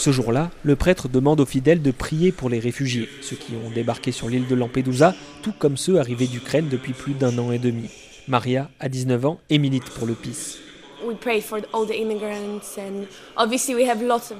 Ce 0.05 0.13
jour-là, 0.13 0.51
le 0.65 0.77
prêtre 0.77 1.09
demande 1.09 1.41
aux 1.41 1.47
fidèles 1.47 1.81
de 1.81 1.91
prier 1.91 2.31
pour 2.31 2.51
les 2.51 2.59
réfugiés, 2.59 3.09
ceux 3.23 3.37
qui 3.37 3.55
ont 3.55 3.71
débarqué 3.71 4.13
sur 4.13 4.29
l'île 4.29 4.47
de 4.47 4.55
Lampedusa, 4.55 5.15
tout 5.41 5.55
comme 5.59 5.79
ceux 5.79 5.99
arrivés 5.99 6.27
d'Ukraine 6.27 6.69
depuis 6.71 6.93
plus 6.93 7.15
d'un 7.15 7.39
an 7.39 7.53
et 7.53 7.59
demi. 7.59 7.89
Maria 8.29 8.69
a 8.81 8.91
19 8.91 9.25
ans 9.25 9.41
et 9.49 9.57
milite 9.57 9.89
pour 9.89 10.07
le 10.07 10.13
PIS. 10.13 10.59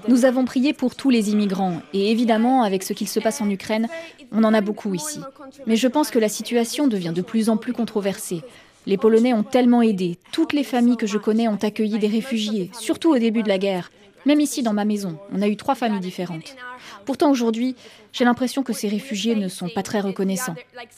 Nous 0.07 0.25
avons 0.27 0.45
prié 0.45 0.75
pour 0.75 0.95
tous 0.95 1.09
les 1.09 1.31
immigrants 1.31 1.81
et 1.95 2.11
évidemment, 2.11 2.63
avec 2.63 2.83
ce 2.83 2.93
qu'il 2.93 3.09
se 3.09 3.21
passe 3.21 3.41
en 3.41 3.49
Ukraine, 3.49 3.89
on 4.33 4.45
en 4.45 4.53
a 4.53 4.61
beaucoup 4.61 4.93
ici. 4.93 5.21
Mais 5.67 5.77
je 5.77 5.89
pense 5.89 6.11
que 6.11 6.19
la 6.19 6.29
situation 6.29 6.89
devient 6.89 7.15
de 7.15 7.23
plus 7.23 7.49
en 7.49 7.57
plus 7.57 7.73
controversée. 7.73 8.43
Les 8.85 8.99
Polonais 8.99 9.33
ont 9.33 9.45
tellement 9.45 9.81
aidé. 9.81 10.19
Toutes 10.31 10.53
les 10.53 10.63
familles 10.63 10.99
que 10.99 11.07
je 11.07 11.17
connais 11.17 11.49
ont 11.49 11.59
accueilli 11.63 11.99
des 11.99 12.07
réfugiés, 12.07 12.71
surtout 12.79 13.15
au 13.15 13.19
début 13.19 13.43
de 13.43 13.49
la 13.49 13.57
guerre. 13.57 13.91
Même 14.27 14.41
ici, 14.41 14.63
dans 14.63 14.73
ma 14.73 14.85
maison, 14.85 15.19
on 15.33 15.43
a 15.43 15.49
eu 15.49 15.57
trois 15.57 15.75
familles 15.75 16.01
différentes. 16.01 16.57
Pourtant, 17.05 17.31
aujourd'hui, 17.31 17.77
j'ai 18.13 18.25
l'impression 18.25 18.63
que 18.63 18.73
ces 18.73 18.89
réfugiés 18.89 19.35
ne 19.35 19.49
sont 19.49 19.69
pas 19.69 19.83
très 19.83 20.01
reconnaissants. 20.01 20.55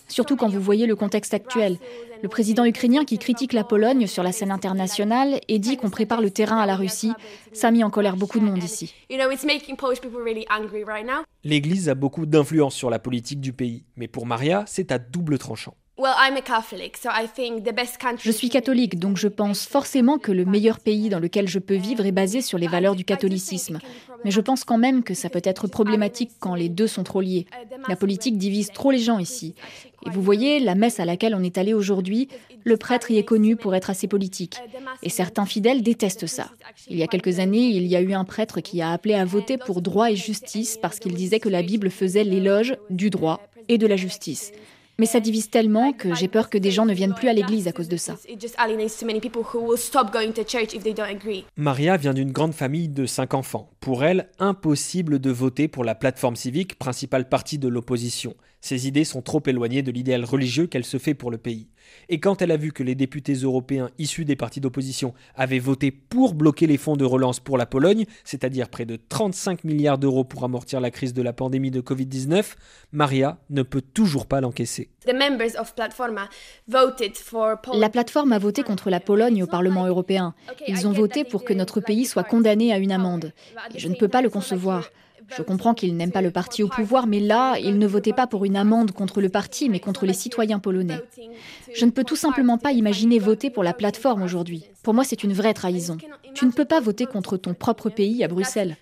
Surtout 0.09 0.37
quand 0.37 0.49
vous 0.49 0.61
voyez 0.61 0.87
le 0.87 0.97
contexte 0.97 1.35
actuel. 1.35 1.78
Le 2.23 2.28
président 2.28 2.64
ukrainien 2.64 3.04
qui 3.04 3.18
critique 3.18 3.52
la 3.52 3.64
Pologne 3.64 4.06
sur 4.06 4.23
la 4.23 4.33
scène 4.33 4.50
internationale 4.50 5.40
et 5.49 5.59
dit 5.59 5.76
qu'on 5.76 5.90
prépare 5.90 6.21
le 6.21 6.30
terrain 6.30 6.59
à 6.59 6.66
la 6.66 6.76
Russie, 6.76 7.12
ça 7.52 7.68
a 7.68 7.71
mis 7.71 7.85
en 7.85 7.90
colère 7.90 8.16
beaucoup 8.16 8.38
de 8.38 8.45
monde 8.45 8.62
ici. 8.62 8.95
L'Église 11.45 11.88
a 11.88 11.95
beaucoup 11.95 12.26
d'influence 12.26 12.75
sur 12.75 12.90
la 12.90 12.99
politique 12.99 13.40
du 13.40 13.52
pays, 13.52 13.85
mais 13.97 14.09
pour 14.09 14.26
Maria, 14.26 14.64
c'est 14.66 14.92
à 14.92 14.99
double 14.99 15.38
tranchant. 15.38 15.75
Je 18.23 18.31
suis 18.31 18.50
catholique, 18.50 18.99
donc 18.99 19.17
je 19.17 19.29
pense 19.29 19.65
forcément 19.65 20.19
que 20.19 20.31
le 20.31 20.45
meilleur 20.45 20.79
pays 20.79 21.09
dans 21.09 21.19
lequel 21.19 21.49
je 21.49 21.59
peux 21.59 21.76
vivre 21.76 22.05
est 22.05 22.12
basé 22.12 22.43
sur 22.43 22.59
les 22.59 22.67
valeurs 22.67 22.97
du 22.97 23.05
catholicisme. 23.05 23.79
Mais 24.23 24.31
je 24.31 24.43
pense 24.43 24.65
quand 24.65 24.76
même 24.76 25.03
que 25.03 25.15
ça 25.15 25.31
peut 25.31 25.41
être 25.43 25.69
problématique 25.69 26.33
quand 26.38 26.55
les 26.55 26.69
deux 26.69 26.87
sont 26.87 27.03
trop 27.03 27.23
liés. 27.23 27.47
La 27.88 27.97
politique 27.97 28.37
divise 28.37 28.73
trop 28.73 28.91
les 28.91 28.99
gens 28.99 29.19
ici. 29.19 29.55
Et 30.05 30.11
vous 30.11 30.21
voyez, 30.21 30.61
la 30.61 30.75
messe 30.75 31.00
à 31.00 31.07
laquelle 31.07 31.35
on 31.35 31.43
est 31.43 31.57
allé 31.57 31.73
aujourd'hui, 31.73 32.29
le 32.65 32.76
prêtre 32.76 33.11
y 33.11 33.17
est 33.17 33.25
connu 33.25 33.57
pour 33.57 33.75
être 33.75 33.88
assez 33.88 34.07
politique. 34.07 34.57
Et 35.03 35.09
certains 35.09 35.47
fidèles 35.47 35.83
détestent 35.83 36.26
ça. 36.26 36.50
Il 36.88 36.99
y 36.99 37.03
a 37.05 37.07
quelques 37.07 37.38
années, 37.38 37.69
il 37.69 37.87
y 37.87 37.97
a 37.97 38.03
eu 38.03 38.12
un 38.12 38.25
prêtre 38.25 38.61
qui 38.61 38.83
a 38.83 38.91
appelé 38.91 39.15
à 39.15 39.25
voter 39.25 39.57
pour 39.57 39.81
droit 39.81 40.11
et 40.11 40.17
justice 40.17 40.79
parce 40.81 40.99
qu'il 40.99 41.15
disait 41.15 41.41
que 41.41 41.49
la 41.49 41.62
Bible 41.62 41.91
faisait 41.91 42.25
l'éloge 42.25 42.76
du 42.91 43.09
droit 43.09 43.41
et 43.69 43.79
de 43.79 43.87
la 43.87 43.97
justice. 43.97 44.53
Mais 44.99 45.07
ça 45.07 45.21
divise 45.21 45.50
tellement 45.50 45.93
que 45.93 46.15
j'ai 46.15 46.29
peur 46.29 46.49
que 46.49 46.57
des 46.57 46.71
gens 46.71 46.87
ne 46.87 46.95
viennent 46.95 47.15
plus 47.15 47.29
à 47.29 47.35
l'église 47.35 47.69
à 47.69 47.73
cause 47.73 47.88
de 47.88 47.99
ça. 47.99 48.17
Maria 51.57 51.97
vient 51.99 52.15
d'une 52.15 52.33
grande 52.33 52.55
famille 52.55 52.88
de 52.88 53.05
cinq 53.05 53.35
enfants. 53.35 53.71
Pour 53.81 54.05
elle, 54.05 54.31
impossible 54.38 55.19
de 55.19 55.31
voter 55.31 55.69
pour 55.69 55.85
la 55.85 55.95
plateforme 55.95 56.37
civique, 56.37 56.79
principale 56.79 57.29
partie 57.29 57.59
de 57.59 57.69
l'opposition. 57.69 58.35
Ses 58.62 58.88
idées 58.88 59.05
sont 59.05 59.23
trop 59.23 59.43
éloignées 59.47 59.83
de 59.83 59.93
l'idéal 59.93 60.25
religieux 60.25 60.67
qu'elle 60.67 60.85
se 60.85 60.99
fait 60.99 61.15
pour 61.15 61.31
le 61.31 61.38
pays. 61.38 61.69
Et 62.09 62.21
quand 62.21 62.43
elle 62.43 62.50
a 62.50 62.57
vu 62.57 62.73
que 62.73 62.83
les 62.83 62.95
députés 62.95 63.35
européens 63.35 63.90
issus 63.99 64.25
des 64.25 64.37
partis 64.37 64.61
d'opposition 64.61 65.14
avaient 65.35 65.59
voté 65.59 65.90
pour 65.90 66.35
bloquer 66.35 66.66
les 66.66 66.76
fonds 66.76 66.97
de 66.97 67.05
relance 67.05 67.40
pour 67.40 67.59
la 67.59 67.66
Pologne, 67.66 68.05
c'est-à-dire 68.25 68.69
près 68.69 68.85
de 68.85 68.97
35 68.97 69.64
milliards 69.64 69.99
d'euros 69.99 70.25
pour 70.25 70.45
amortir 70.45 70.81
la 70.81 70.90
crise 70.90 71.14
de 71.14 71.23
la 71.23 71.33
pandémie 71.33 71.71
de 71.71 71.81
Covid-19, 71.81 72.55
Maria 72.93 73.38
ne 73.50 73.62
peut 73.62 73.83
toujours 73.83 74.26
pas 74.26 74.40
l'encaisser. 74.40 74.90
La 77.75 77.88
plateforme 77.90 78.33
a 78.33 78.38
voté 78.38 78.62
contre 78.62 78.90
la 78.90 79.00
Pologne 79.00 79.43
au 79.43 79.47
Parlement 79.47 79.87
européen. 79.87 80.35
Ils 80.66 80.87
ont 80.87 80.93
voté 80.93 81.25
pour 81.25 81.45
que 81.45 81.52
notre 81.52 81.81
pays 81.81 82.05
soit 82.05 82.25
condamné 82.25 82.73
à 82.73 82.78
une 82.78 82.93
amende. 82.93 83.33
Et 83.75 83.78
je 83.78 83.88
ne 83.88 83.95
peux 83.95 84.09
pas 84.09 84.23
le 84.23 84.31
concevoir. 84.31 84.90
Je 85.28 85.42
comprends 85.42 85.75
qu'ils 85.75 85.97
n'aiment 85.97 86.12
pas 86.12 86.23
le 86.23 86.30
parti 86.30 86.62
au 86.62 86.68
pouvoir, 86.68 87.06
mais 87.06 87.21
là, 87.21 87.56
ils 87.59 87.78
ne 87.78 87.87
votaient 87.87 88.12
pas 88.12 88.26
pour 88.26 88.45
une 88.45 88.56
amende 88.56 88.92
contre 88.92 89.21
le 89.21 89.28
parti, 89.28 89.68
mais 89.68 89.80
contre 89.80 90.06
les 90.06 90.12
citoyens 90.12 90.59
polonais. 90.59 91.00
Je 91.75 91.85
ne 91.85 91.90
peux 91.90 92.04
tout 92.04 92.16
simplement 92.16 92.59
pas 92.59 92.73
imaginer 92.73 93.18
voter 93.18 93.50
pour 93.50 93.64
la 93.64 93.73
plateforme 93.73 94.23
aujourd'hui. 94.23 94.64
Pour 94.83 94.95
moi, 94.95 95.04
c'est 95.04 95.25
une 95.25 95.33
vraie 95.33 95.54
trahison. 95.54 95.99
Tu 96.35 96.47
ne 96.47 96.52
peux 96.52 96.64
pas 96.64 96.80
voter 96.80 97.06
contre 97.06 97.37
ton 97.37 97.54
propre 97.54 97.90
pays 97.90 98.23
à 98.23 98.28
Bruxelles. 98.28 98.76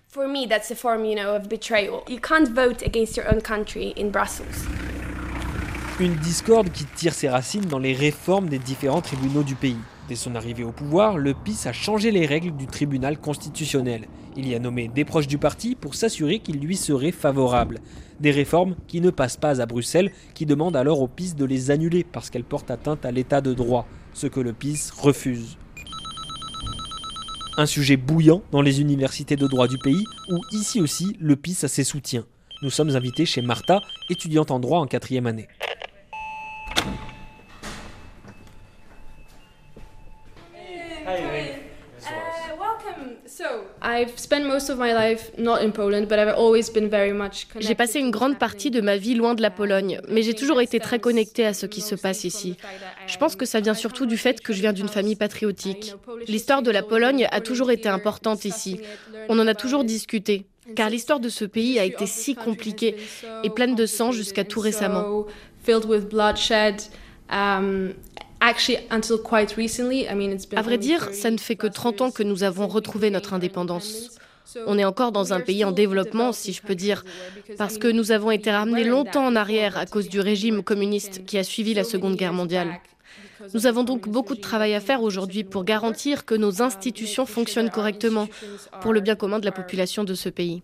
Une 6.00 6.16
discorde 6.16 6.70
qui 6.72 6.84
tire 6.84 7.14
ses 7.14 7.28
racines 7.28 7.66
dans 7.66 7.78
les 7.78 7.94
réformes 7.94 8.48
des 8.48 8.58
différents 8.58 9.00
tribunaux 9.00 9.44
du 9.44 9.54
pays. 9.54 9.76
Dès 10.08 10.16
son 10.16 10.34
arrivée 10.34 10.64
au 10.64 10.72
pouvoir, 10.72 11.16
le 11.16 11.32
PIS 11.32 11.66
a 11.66 11.72
changé 11.72 12.10
les 12.10 12.26
règles 12.26 12.54
du 12.54 12.66
tribunal 12.66 13.18
constitutionnel. 13.18 14.06
Il 14.36 14.46
y 14.46 14.54
a 14.54 14.58
nommé 14.58 14.88
des 14.88 15.06
proches 15.06 15.26
du 15.26 15.38
parti 15.38 15.74
pour 15.74 15.94
s'assurer 15.94 16.40
qu'il 16.40 16.58
lui 16.58 16.76
serait 16.76 17.10
favorable. 17.10 17.80
Des 18.20 18.30
réformes 18.30 18.76
qui 18.86 19.00
ne 19.00 19.08
passent 19.08 19.38
pas 19.38 19.62
à 19.62 19.66
Bruxelles, 19.66 20.12
qui 20.34 20.44
demandent 20.44 20.76
alors 20.76 21.00
au 21.00 21.08
PIS 21.08 21.34
de 21.34 21.46
les 21.46 21.70
annuler 21.70 22.04
parce 22.04 22.28
qu'elles 22.28 22.44
portent 22.44 22.70
atteinte 22.70 23.06
à 23.06 23.12
l'état 23.12 23.40
de 23.40 23.54
droit, 23.54 23.86
ce 24.12 24.26
que 24.26 24.40
le 24.40 24.52
PIS 24.52 24.90
refuse. 24.94 25.56
Un 27.56 27.66
sujet 27.66 27.96
bouillant 27.96 28.42
dans 28.50 28.62
les 28.62 28.82
universités 28.82 29.36
de 29.36 29.46
droit 29.46 29.68
du 29.68 29.78
pays, 29.78 30.04
où 30.30 30.38
ici 30.52 30.82
aussi 30.82 31.16
le 31.18 31.36
PIS 31.36 31.60
a 31.62 31.68
ses 31.68 31.84
soutiens. 31.84 32.26
Nous 32.62 32.70
sommes 32.70 32.94
invités 32.94 33.24
chez 33.24 33.40
Martha, 33.40 33.80
étudiante 34.10 34.50
en 34.50 34.60
droit 34.60 34.80
en 34.80 34.86
quatrième 34.86 35.26
année. 35.26 35.48
J'ai 47.60 47.74
passé 47.74 48.00
une 48.00 48.10
grande 48.10 48.38
partie 48.38 48.70
de 48.70 48.80
ma 48.80 48.96
vie 48.96 49.14
loin 49.14 49.34
de 49.34 49.42
la 49.42 49.50
Pologne, 49.50 50.00
mais 50.08 50.22
j'ai 50.22 50.34
toujours 50.34 50.60
été 50.60 50.80
très 50.80 50.98
connectée 50.98 51.46
à 51.46 51.54
ce 51.54 51.66
qui 51.66 51.80
se 51.80 51.94
passe 51.94 52.24
ici. 52.24 52.56
Je 53.06 53.16
pense 53.18 53.36
que 53.36 53.44
ça 53.46 53.60
vient 53.60 53.74
surtout 53.74 54.06
du 54.06 54.16
fait 54.16 54.40
que 54.40 54.52
je 54.52 54.60
viens 54.60 54.72
d'une 54.72 54.88
famille 54.88 55.16
patriotique. 55.16 55.94
L'histoire 56.26 56.62
de 56.62 56.70
la 56.70 56.82
Pologne 56.82 57.28
a 57.30 57.40
toujours 57.40 57.70
été 57.70 57.88
importante 57.88 58.44
ici. 58.44 58.80
On 59.28 59.38
en 59.38 59.46
a 59.46 59.54
toujours 59.54 59.84
discuté, 59.84 60.46
car 60.74 60.90
l'histoire 60.90 61.20
de 61.20 61.28
ce 61.28 61.44
pays 61.44 61.78
a 61.78 61.84
été 61.84 62.06
si 62.06 62.34
compliquée 62.34 62.96
et 63.42 63.50
pleine 63.50 63.74
de 63.74 63.86
sang 63.86 64.12
jusqu'à 64.12 64.44
tout 64.44 64.60
récemment. 64.60 65.26
À 70.56 70.62
vrai 70.62 70.78
dire, 70.78 71.08
ça 71.12 71.30
ne 71.30 71.38
fait 71.38 71.56
que 71.56 71.66
30 71.66 72.00
ans 72.02 72.10
que 72.10 72.22
nous 72.22 72.42
avons 72.42 72.66
retrouvé 72.66 73.10
notre 73.10 73.32
indépendance. 73.32 74.10
On 74.66 74.78
est 74.78 74.84
encore 74.84 75.12
dans 75.12 75.32
un 75.32 75.40
pays 75.40 75.64
en 75.64 75.72
développement, 75.72 76.32
si 76.32 76.52
je 76.52 76.62
peux 76.62 76.74
dire, 76.74 77.04
parce 77.56 77.78
que 77.78 77.88
nous 77.88 78.12
avons 78.12 78.30
été 78.30 78.50
ramenés 78.50 78.84
longtemps 78.84 79.24
en 79.24 79.36
arrière 79.36 79.78
à 79.78 79.86
cause 79.86 80.08
du 80.08 80.20
régime 80.20 80.62
communiste 80.62 81.24
qui 81.24 81.38
a 81.38 81.44
suivi 81.44 81.74
la 81.74 81.84
Seconde 81.84 82.16
Guerre 82.16 82.34
mondiale. 82.34 82.80
Nous 83.52 83.66
avons 83.66 83.84
donc 83.84 84.08
beaucoup 84.08 84.34
de 84.34 84.40
travail 84.40 84.74
à 84.74 84.80
faire 84.80 85.02
aujourd'hui 85.02 85.44
pour 85.44 85.64
garantir 85.64 86.24
que 86.24 86.34
nos 86.34 86.62
institutions 86.62 87.26
fonctionnent 87.26 87.70
correctement 87.70 88.28
pour 88.80 88.92
le 88.92 89.00
bien 89.00 89.16
commun 89.16 89.38
de 89.38 89.44
la 89.44 89.52
population 89.52 90.04
de 90.04 90.14
ce 90.14 90.28
pays. 90.28 90.62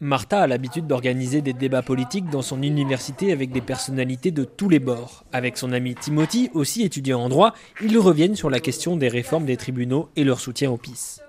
Martha 0.00 0.40
a 0.40 0.46
l'habitude 0.46 0.86
d'organiser 0.86 1.42
des 1.42 1.52
débats 1.52 1.82
politiques 1.82 2.30
dans 2.30 2.42
son 2.42 2.62
université 2.62 3.32
avec 3.32 3.50
des 3.50 3.60
personnalités 3.60 4.30
de 4.30 4.44
tous 4.44 4.68
les 4.68 4.78
bords. 4.78 5.24
Avec 5.32 5.58
son 5.58 5.72
ami 5.72 5.94
Timothy, 5.94 6.50
aussi 6.54 6.82
étudiant 6.82 7.20
en 7.20 7.28
droit, 7.28 7.54
ils 7.82 7.98
reviennent 7.98 8.36
sur 8.36 8.50
la 8.50 8.60
question 8.60 8.96
des 8.96 9.08
réformes 9.08 9.44
des 9.44 9.56
tribunaux 9.56 10.08
et 10.16 10.24
leur 10.24 10.40
soutien 10.40 10.70
au 10.70 10.76
PIS. 10.76 11.20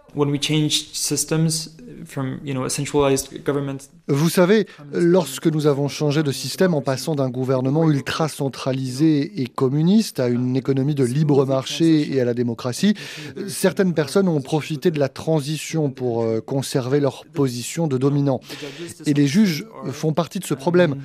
Vous 4.08 4.30
savez, 4.30 4.66
lorsque 4.94 5.48
nous 5.48 5.68
avons 5.68 5.88
changé 5.88 6.24
de 6.24 6.32
système 6.32 6.74
en 6.74 6.82
passant 6.82 7.16
d'un 7.16 7.30
gouvernement 7.30 7.89
ultra 7.89 8.28
centralisé 8.28 9.42
et 9.42 9.48
communiste 9.48 10.20
à 10.20 10.28
une 10.28 10.56
économie 10.56 10.96
de 10.96 11.04
libre 11.04 11.46
marché 11.46 12.12
et 12.13 12.22
à 12.22 12.25
la 12.25 12.34
démocratie, 12.34 12.96
certaines 13.48 13.94
personnes 13.94 14.28
ont 14.28 14.42
profité 14.42 14.92
de 14.92 15.00
la 15.00 15.10
transition 15.10 15.89
pour 15.89 16.24
euh, 16.24 16.42
conserver 16.42 17.00
leur 17.00 17.25
position 17.25 17.88
de 17.88 17.98
dominant. 17.98 18.39
Et 19.06 19.13
les 19.13 19.28
juges 19.28 19.66
font 19.92 20.13
partie 20.13 20.39
de 20.39 20.46
ce 20.46 20.54
problème. 20.54 20.96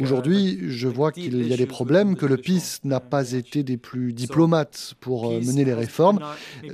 Aujourd'hui, 0.00 0.58
je 0.68 0.88
vois 0.88 1.12
qu'il 1.12 1.46
y 1.46 1.52
a 1.52 1.56
des 1.56 1.66
problèmes, 1.66 2.16
que 2.16 2.26
le 2.26 2.36
PIS 2.36 2.80
n'a 2.84 3.00
pas 3.00 3.32
été 3.32 3.62
des 3.62 3.76
plus 3.76 4.12
diplomates 4.12 4.94
pour 5.00 5.30
euh, 5.30 5.40
mener 5.40 5.64
les 5.64 5.74
réformes, 5.74 6.20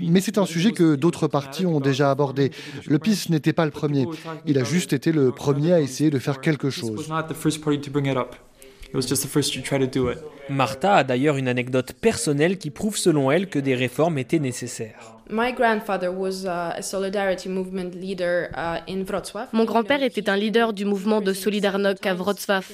mais 0.00 0.20
c'est 0.20 0.38
un 0.38 0.46
sujet 0.46 0.72
que 0.72 0.94
d'autres 0.94 1.28
partis 1.28 1.66
ont 1.66 1.80
déjà 1.80 2.10
abordé. 2.10 2.50
Le 2.86 2.98
PIS 2.98 3.26
n'était 3.30 3.52
pas 3.52 3.64
le 3.64 3.70
premier, 3.70 4.06
il 4.46 4.58
a 4.58 4.64
juste 4.64 4.92
été 4.92 5.12
le 5.12 5.32
premier 5.32 5.72
à 5.72 5.80
essayer 5.80 6.10
de 6.10 6.18
faire 6.18 6.40
quelque 6.40 6.70
chose. 6.70 7.08
Martha 10.50 10.96
a 10.96 11.04
d'ailleurs 11.04 11.36
une 11.36 11.48
anecdote 11.48 11.92
personnelle 11.92 12.58
qui 12.58 12.70
prouve 12.70 12.96
selon 12.96 13.30
elle 13.30 13.48
que 13.48 13.58
des 13.58 13.74
réformes 13.74 14.18
étaient 14.18 14.38
nécessaires. 14.38 15.18
Mon 15.30 15.52
grand-père 19.64 20.02
était 20.02 20.30
un 20.30 20.36
leader 20.36 20.72
du 20.72 20.86
mouvement 20.86 21.20
de 21.20 21.32
Solidarność 21.34 22.06
à 22.06 22.14
Wrocław. 22.14 22.64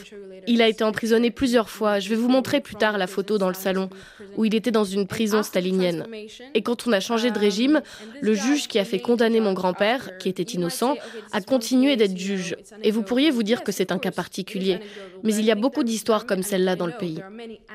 Il 0.46 0.62
a 0.62 0.68
été 0.68 0.84
emprisonné 0.84 1.32
plusieurs 1.32 1.68
fois. 1.68 1.98
Je 1.98 2.08
vais 2.08 2.14
vous 2.14 2.28
montrer 2.28 2.60
plus 2.60 2.76
tard 2.76 2.96
la 2.96 3.08
photo 3.08 3.38
dans 3.38 3.48
le 3.48 3.54
salon 3.54 3.90
où 4.36 4.44
il 4.44 4.54
était 4.54 4.70
dans 4.70 4.84
une 4.84 5.06
prison 5.06 5.42
stalinienne. 5.42 6.06
Et 6.54 6.62
quand 6.62 6.86
on 6.86 6.92
a 6.92 7.00
changé 7.00 7.30
de 7.32 7.38
régime, 7.38 7.80
le 8.20 8.34
juge 8.34 8.68
qui 8.68 8.78
a 8.78 8.84
fait 8.84 9.00
condamner 9.00 9.40
mon 9.40 9.52
grand-père, 9.52 10.16
qui 10.18 10.28
était 10.28 10.42
innocent, 10.42 10.94
a 11.32 11.40
continué 11.40 11.96
d'être 11.96 12.16
juge. 12.16 12.56
Et 12.82 12.90
vous 12.90 13.02
pourriez 13.02 13.30
vous 13.30 13.42
dire 13.42 13.64
que 13.64 13.72
c'est 13.72 13.90
un 13.90 13.98
cas 13.98 14.12
particulier, 14.12 14.78
mais 15.24 15.34
il 15.34 15.44
y 15.44 15.50
a 15.50 15.56
beaucoup 15.56 15.82
d'histoires 15.82 16.26
comme 16.26 16.42
celle-là 16.42 16.76
dans 16.76 16.86
le 16.86 16.96
pays. 16.96 17.20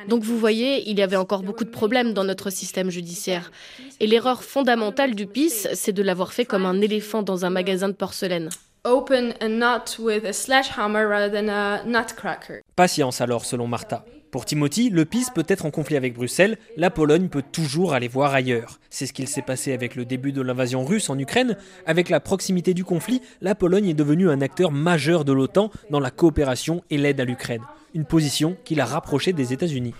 Donc 0.07 0.23
vous 0.23 0.37
voyez, 0.37 0.89
il 0.89 0.97
y 0.97 1.01
avait 1.01 1.15
encore 1.15 1.43
beaucoup 1.43 1.63
de 1.63 1.69
problèmes 1.69 2.13
dans 2.13 2.23
notre 2.23 2.49
système 2.49 2.89
judiciaire. 2.89 3.51
Et 3.99 4.07
l'erreur 4.07 4.43
fondamentale 4.43 5.15
du 5.15 5.27
PIS, 5.27 5.67
c'est 5.73 5.93
de 5.93 6.03
l'avoir 6.03 6.33
fait 6.33 6.45
comme 6.45 6.65
un 6.65 6.81
éléphant 6.81 7.23
dans 7.23 7.45
un 7.45 7.49
magasin 7.49 7.89
de 7.89 7.93
porcelaine. 7.93 8.49
Patience 12.75 13.21
alors, 13.21 13.45
selon 13.45 13.67
Martha. 13.67 14.05
Pour 14.31 14.45
Timothy, 14.45 14.91
le 14.91 15.05
PIS 15.05 15.25
peut 15.33 15.45
être 15.47 15.65
en 15.65 15.71
conflit 15.71 15.97
avec 15.97 16.13
Bruxelles, 16.13 16.57
la 16.77 16.91
Pologne 16.91 17.29
peut 17.29 17.43
toujours 17.51 17.93
aller 17.93 18.07
voir 18.07 18.33
ailleurs. 18.33 18.79
C'est 18.91 19.07
ce 19.07 19.13
qu'il 19.13 19.27
s'est 19.27 19.41
passé 19.41 19.73
avec 19.73 19.95
le 19.95 20.05
début 20.05 20.31
de 20.31 20.41
l'invasion 20.41 20.85
russe 20.85 21.09
en 21.09 21.17
Ukraine. 21.17 21.57
Avec 21.87 22.09
la 22.09 22.19
proximité 22.19 22.75
du 22.75 22.83
conflit, 22.83 23.21
la 23.41 23.55
Pologne 23.55 23.89
est 23.89 23.95
devenue 23.95 24.29
un 24.29 24.41
acteur 24.41 24.71
majeur 24.71 25.25
de 25.25 25.33
l'OTAN 25.33 25.71
dans 25.89 25.99
la 25.99 26.11
coopération 26.11 26.83
et 26.91 26.97
l'aide 26.97 27.19
à 27.19 27.25
l'Ukraine. 27.25 27.63
Une 27.93 28.05
position 28.05 28.55
qui 28.65 28.75
l'a 28.75 28.85
rapproché 28.85 29.33
des 29.33 29.53
États-Unis. 29.53 29.93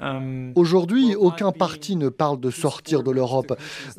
Um, 0.00 0.52
Aujourd'hui, 0.54 1.14
aucun 1.14 1.52
parti 1.52 1.94
ne 1.96 2.08
parle 2.08 2.40
de 2.40 2.50
sortir 2.50 3.02
de 3.02 3.10
l'Europe. 3.10 3.54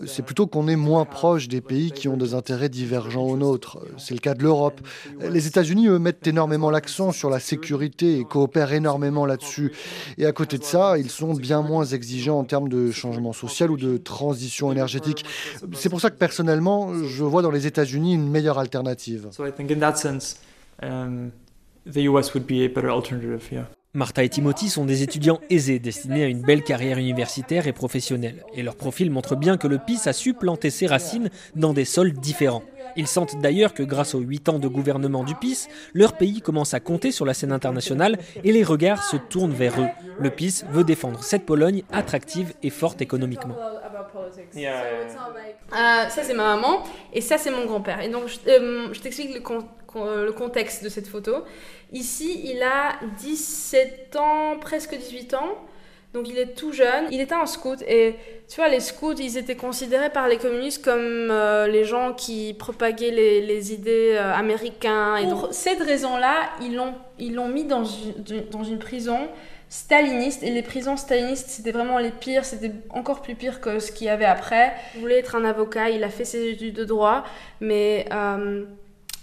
C'est 0.07 0.23
plutôt 0.23 0.47
qu'on 0.47 0.67
est 0.67 0.75
moins 0.75 1.05
proche 1.05 1.47
des 1.47 1.61
pays 1.61 1.91
qui 1.91 2.07
ont 2.07 2.17
des 2.17 2.33
intérêts 2.33 2.69
divergents 2.69 3.25
aux 3.25 3.37
nôtres. 3.37 3.77
C'est 3.97 4.15
le 4.15 4.19
cas 4.19 4.33
de 4.33 4.41
l'Europe. 4.41 4.81
Les 5.21 5.45
États-Unis, 5.45 5.89
eux, 5.89 5.99
mettent 5.99 6.25
énormément 6.25 6.71
l'accent 6.71 7.11
sur 7.11 7.29
la 7.29 7.39
sécurité 7.39 8.17
et 8.17 8.23
coopèrent 8.23 8.73
énormément 8.73 9.27
là-dessus. 9.27 9.73
Et 10.17 10.25
à 10.25 10.31
côté 10.31 10.57
de 10.57 10.63
ça, 10.63 10.97
ils 10.97 11.11
sont 11.11 11.35
bien 11.35 11.61
moins 11.61 11.85
exigeants 11.85 12.39
en 12.39 12.43
termes 12.43 12.67
de 12.67 12.89
changement 12.89 13.31
social 13.31 13.69
ou 13.69 13.77
de 13.77 13.97
transition 13.97 14.71
énergétique. 14.71 15.23
C'est 15.73 15.89
pour 15.89 16.01
ça 16.01 16.09
que 16.09 16.17
personnellement, 16.17 16.95
je 17.05 17.23
vois 17.23 17.43
dans 17.43 17.51
les 17.51 17.67
États-Unis 17.67 18.15
une 18.15 18.27
meilleure 18.27 18.57
alternative. 18.57 19.29
Martha 23.95 24.23
et 24.23 24.29
Timothy 24.29 24.69
sont 24.69 24.85
des 24.85 25.01
étudiants 25.01 25.39
aisés 25.49 25.79
destinés 25.79 26.23
à 26.23 26.27
une 26.27 26.43
belle 26.43 26.63
carrière 26.63 26.99
universitaire 26.99 27.65
et 27.65 27.73
professionnelle. 27.73 28.43
Et 28.53 28.61
leur 28.61 28.75
profil 28.75 29.09
montre 29.09 29.35
bien 29.35 29.57
que 29.57 29.67
le 29.67 29.79
PIS 29.79 30.07
a 30.07 30.13
su 30.13 30.35
planter 30.35 30.69
ses 30.69 30.85
racines 30.85 31.31
dans 31.55 31.73
des 31.73 31.85
sols 31.85 32.13
différents. 32.13 32.63
Ils 32.95 33.07
sentent 33.07 33.39
d'ailleurs 33.39 33.73
que 33.73 33.83
grâce 33.83 34.15
aux 34.15 34.19
8 34.19 34.49
ans 34.49 34.59
de 34.59 34.67
gouvernement 34.67 35.23
du 35.23 35.35
PIS, 35.35 35.67
leur 35.93 36.13
pays 36.13 36.41
commence 36.41 36.73
à 36.73 36.79
compter 36.79 37.11
sur 37.11 37.25
la 37.25 37.33
scène 37.33 37.51
internationale 37.51 38.17
et 38.43 38.51
les 38.51 38.63
regards 38.63 39.03
se 39.03 39.17
tournent 39.17 39.53
vers 39.53 39.79
eux. 39.79 39.87
Le 40.19 40.29
PIS 40.29 40.63
veut 40.71 40.83
défendre 40.83 41.23
cette 41.23 41.45
Pologne 41.45 41.83
attractive 41.91 42.53
et 42.63 42.69
forte 42.69 43.01
économiquement. 43.01 43.55
Euh, 44.57 46.09
ça 46.09 46.23
c'est 46.23 46.33
ma 46.33 46.55
maman 46.55 46.83
et 47.13 47.21
ça 47.21 47.37
c'est 47.37 47.51
mon 47.51 47.65
grand-père. 47.65 48.01
Et 48.01 48.09
donc 48.09 48.27
je, 48.27 48.37
euh, 48.47 48.93
t'explique 49.01 49.33
le, 49.33 50.25
le, 50.25 50.31
contexte 50.31 50.83
de 50.83 50.89
cette 50.89 51.07
photo. 51.07 51.43
Ici 51.91 52.41
il 52.45 52.61
a 52.63 52.99
17 53.19 54.15
ans, 54.17 54.57
presque 54.59 54.95
18 54.95 55.33
ans. 55.35 55.57
Donc 56.13 56.27
il 56.27 56.37
est 56.37 56.55
tout 56.55 56.71
jeune. 56.71 57.05
Il 57.11 57.21
était 57.21 57.35
un 57.35 57.45
scout 57.45 57.81
et 57.87 58.15
tu 58.47 58.55
vois 58.55 58.67
les 58.67 58.79
scouts 58.79 59.13
ils 59.13 59.37
étaient 59.37 59.55
considérés 59.55 60.09
par 60.09 60.27
les 60.27 60.37
communistes 60.37 60.83
comme 60.83 61.29
euh, 61.29 61.67
les 61.67 61.83
gens 61.83 62.13
qui 62.13 62.55
propagaient 62.55 63.11
les, 63.11 63.41
les 63.41 63.73
idées 63.73 64.17
américaines. 64.17 65.17
Et 65.21 65.29
Pour 65.29 65.49
cette 65.51 65.81
raison-là 65.81 66.49
ils 66.61 66.75
l'ont 66.75 66.95
ils 67.19 67.35
l'ont 67.35 67.47
mis 67.47 67.65
dans 67.65 67.83
une, 67.83 68.45
dans 68.49 68.63
une 68.63 68.79
prison 68.79 69.27
staliniste. 69.69 70.43
Et 70.43 70.49
les 70.49 70.63
prisons 70.63 70.97
stalinistes, 70.97 71.47
c'était 71.47 71.71
vraiment 71.71 71.99
les 71.99 72.11
pires, 72.11 72.43
c'était 72.43 72.71
encore 72.89 73.21
plus 73.21 73.35
pire 73.35 73.61
que 73.61 73.79
ce 73.79 73.91
qu'il 73.91 74.07
y 74.07 74.09
avait 74.09 74.25
après. 74.25 74.73
Il 74.95 75.01
voulait 75.01 75.19
être 75.19 75.35
un 75.35 75.45
avocat, 75.45 75.89
il 75.89 76.03
a 76.03 76.09
fait 76.09 76.25
ses 76.25 76.49
études 76.49 76.75
de 76.75 76.83
droit, 76.83 77.23
mais, 77.61 78.05
euh, 78.11 78.65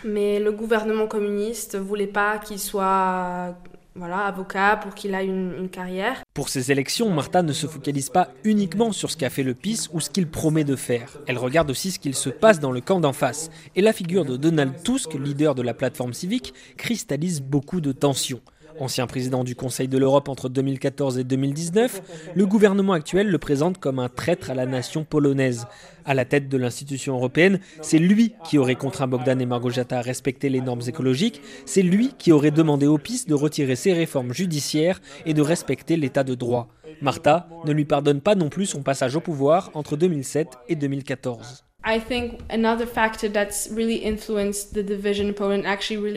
mais 0.04 0.38
le 0.38 0.52
gouvernement 0.52 1.08
communiste 1.08 1.76
voulait 1.76 2.06
pas 2.06 2.38
qu'il 2.38 2.60
soit 2.60 3.54
voilà, 3.96 4.26
avocat 4.26 4.78
pour 4.82 4.94
qu'il 4.94 5.14
ait 5.14 5.26
une, 5.26 5.68
carrière. 5.70 6.22
Pour 6.34 6.48
ces 6.48 6.70
élections, 6.70 7.10
Martha 7.10 7.42
ne 7.42 7.52
se 7.52 7.66
focalise 7.66 8.10
pas 8.10 8.28
uniquement 8.44 8.92
sur 8.92 9.10
ce 9.10 9.16
qu'a 9.16 9.30
fait 9.30 9.42
le 9.42 9.54
PIS 9.54 9.88
ou 9.92 10.00
ce 10.00 10.10
qu'il 10.10 10.28
promet 10.28 10.64
de 10.64 10.76
faire. 10.76 11.18
Elle 11.26 11.38
regarde 11.38 11.70
aussi 11.70 11.90
ce 11.90 11.98
qu'il 11.98 12.14
se 12.14 12.30
passe 12.30 12.60
dans 12.60 12.72
le 12.72 12.80
camp 12.80 13.00
d'en 13.00 13.12
face. 13.12 13.50
Et 13.74 13.80
la 13.80 13.92
figure 13.92 14.24
de 14.24 14.36
Donald 14.36 14.82
Tusk, 14.82 15.14
leader 15.14 15.54
de 15.54 15.62
la 15.62 15.74
plateforme 15.74 16.12
civique, 16.12 16.54
cristallise 16.76 17.40
beaucoup 17.40 17.80
de 17.80 17.92
tensions. 17.92 18.40
Ancien 18.78 19.06
président 19.06 19.44
du 19.44 19.54
Conseil 19.54 19.88
de 19.88 19.98
l'Europe 19.98 20.28
entre 20.28 20.48
2014 20.48 21.18
et 21.18 21.24
2019, 21.24 22.32
le 22.34 22.46
gouvernement 22.46 22.92
actuel 22.92 23.28
le 23.28 23.38
présente 23.38 23.78
comme 23.78 23.98
un 23.98 24.08
traître 24.08 24.50
à 24.50 24.54
la 24.54 24.66
nation 24.66 25.04
polonaise. 25.04 25.66
À 26.04 26.14
la 26.14 26.24
tête 26.24 26.48
de 26.48 26.56
l'institution 26.56 27.16
européenne, 27.16 27.58
c'est 27.82 27.98
lui 27.98 28.34
qui 28.44 28.58
aurait 28.58 28.76
contraint 28.76 29.08
Bogdan 29.08 29.40
et 29.40 29.46
Margojata 29.46 29.98
à 29.98 30.02
respecter 30.02 30.48
les 30.48 30.60
normes 30.60 30.82
écologiques, 30.86 31.40
c'est 31.64 31.82
lui 31.82 32.12
qui 32.18 32.32
aurait 32.32 32.50
demandé 32.50 32.86
au 32.86 32.98
PIS 32.98 33.24
de 33.26 33.34
retirer 33.34 33.76
ses 33.76 33.92
réformes 33.92 34.32
judiciaires 34.32 35.00
et 35.24 35.34
de 35.34 35.42
respecter 35.42 35.96
l'état 35.96 36.24
de 36.24 36.34
droit. 36.34 36.68
Martha 37.02 37.48
ne 37.64 37.72
lui 37.72 37.84
pardonne 37.84 38.20
pas 38.20 38.34
non 38.34 38.48
plus 38.48 38.66
son 38.66 38.82
passage 38.82 39.16
au 39.16 39.20
pouvoir 39.20 39.70
entre 39.74 39.96
2007 39.96 40.48
et 40.68 40.76
2014. 40.76 41.65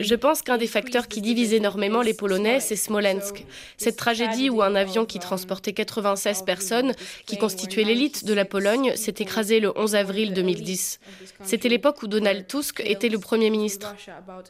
Je 0.02 0.16
pense 0.16 0.42
qu'un 0.42 0.58
des 0.58 0.66
facteurs 0.66 1.06
qui 1.06 1.20
divise 1.20 1.54
énormément 1.54 2.02
les 2.02 2.12
Polonais, 2.12 2.58
c'est 2.58 2.74
Smolensk. 2.74 3.46
Cette 3.76 3.94
tragédie 3.94 4.50
où 4.50 4.62
un 4.62 4.74
avion 4.74 5.04
qui 5.06 5.20
transportait 5.20 5.72
96 5.72 6.42
personnes, 6.42 6.92
qui 7.24 7.38
constituait 7.38 7.84
l'élite 7.84 8.24
de 8.24 8.34
la 8.34 8.44
Pologne, 8.44 8.96
s'est 8.96 9.14
écrasé 9.18 9.60
le 9.60 9.72
11 9.78 9.94
avril 9.94 10.34
2010. 10.34 10.98
C'était 11.44 11.68
l'époque 11.68 12.02
où 12.02 12.08
Donald 12.08 12.48
Tusk 12.48 12.82
était 12.84 13.08
le 13.08 13.20
Premier 13.20 13.50
ministre. 13.50 13.94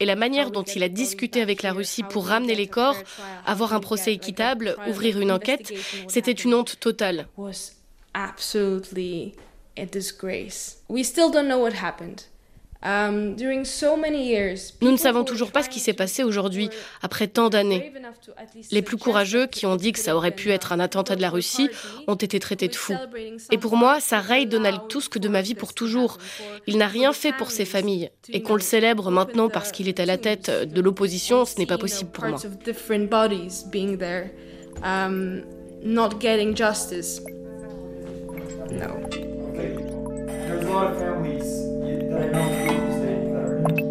Et 0.00 0.06
la 0.06 0.16
manière 0.16 0.50
dont 0.50 0.62
il 0.62 0.82
a 0.82 0.88
discuté 0.88 1.42
avec 1.42 1.62
la 1.62 1.74
Russie 1.74 2.02
pour 2.02 2.28
ramener 2.28 2.54
les 2.54 2.66
corps, 2.66 2.96
avoir 3.44 3.74
un 3.74 3.80
procès 3.80 4.14
équitable, 4.14 4.74
ouvrir 4.88 5.20
une 5.20 5.32
enquête, 5.32 5.70
c'était 6.08 6.32
une 6.32 6.54
honte 6.54 6.80
totale. 6.80 7.26
Um, 12.82 13.36
Nous 13.36 14.90
ne 14.90 14.96
savons 14.96 15.24
toujours 15.24 15.52
pas 15.52 15.62
ce 15.62 15.68
qui 15.68 15.80
s'est 15.80 15.92
passé 15.92 16.24
aujourd'hui, 16.24 16.70
après 17.02 17.26
tant 17.26 17.50
d'années. 17.50 17.92
Les 18.70 18.80
plus 18.80 18.96
courageux, 18.96 19.46
qui 19.46 19.66
ont 19.66 19.76
dit 19.76 19.92
que 19.92 19.98
ça 19.98 20.16
aurait 20.16 20.30
pu 20.30 20.50
être 20.50 20.72
un 20.72 20.80
attentat 20.80 21.14
de 21.14 21.20
la 21.20 21.28
Russie, 21.28 21.68
ont 22.06 22.14
été 22.14 22.40
traités 22.40 22.68
de 22.68 22.74
fous. 22.74 22.96
Et 23.50 23.58
pour 23.58 23.76
moi, 23.76 24.00
ça 24.00 24.20
raye 24.20 24.46
Donald 24.46 24.88
Tusk 24.88 25.18
de 25.18 25.28
ma 25.28 25.42
vie 25.42 25.54
pour 25.54 25.74
toujours. 25.74 26.16
Il 26.66 26.78
n'a 26.78 26.86
rien 26.86 27.12
fait 27.12 27.32
pour 27.32 27.50
ses 27.50 27.66
familles. 27.66 28.10
Et 28.30 28.42
qu'on 28.42 28.54
le 28.54 28.60
célèbre 28.60 29.10
maintenant 29.10 29.50
parce 29.50 29.72
qu'il 29.72 29.86
est 29.88 30.00
à 30.00 30.06
la 30.06 30.16
tête 30.16 30.50
de 30.50 30.80
l'opposition, 30.80 31.44
ce 31.44 31.58
n'est 31.58 31.66
pas 31.66 31.78
possible 31.78 32.10
pour 32.10 32.24
moi. 32.24 32.38
Um, 40.50 40.64
not 40.64 40.98
getting 40.98 41.24
justice. 41.24 41.59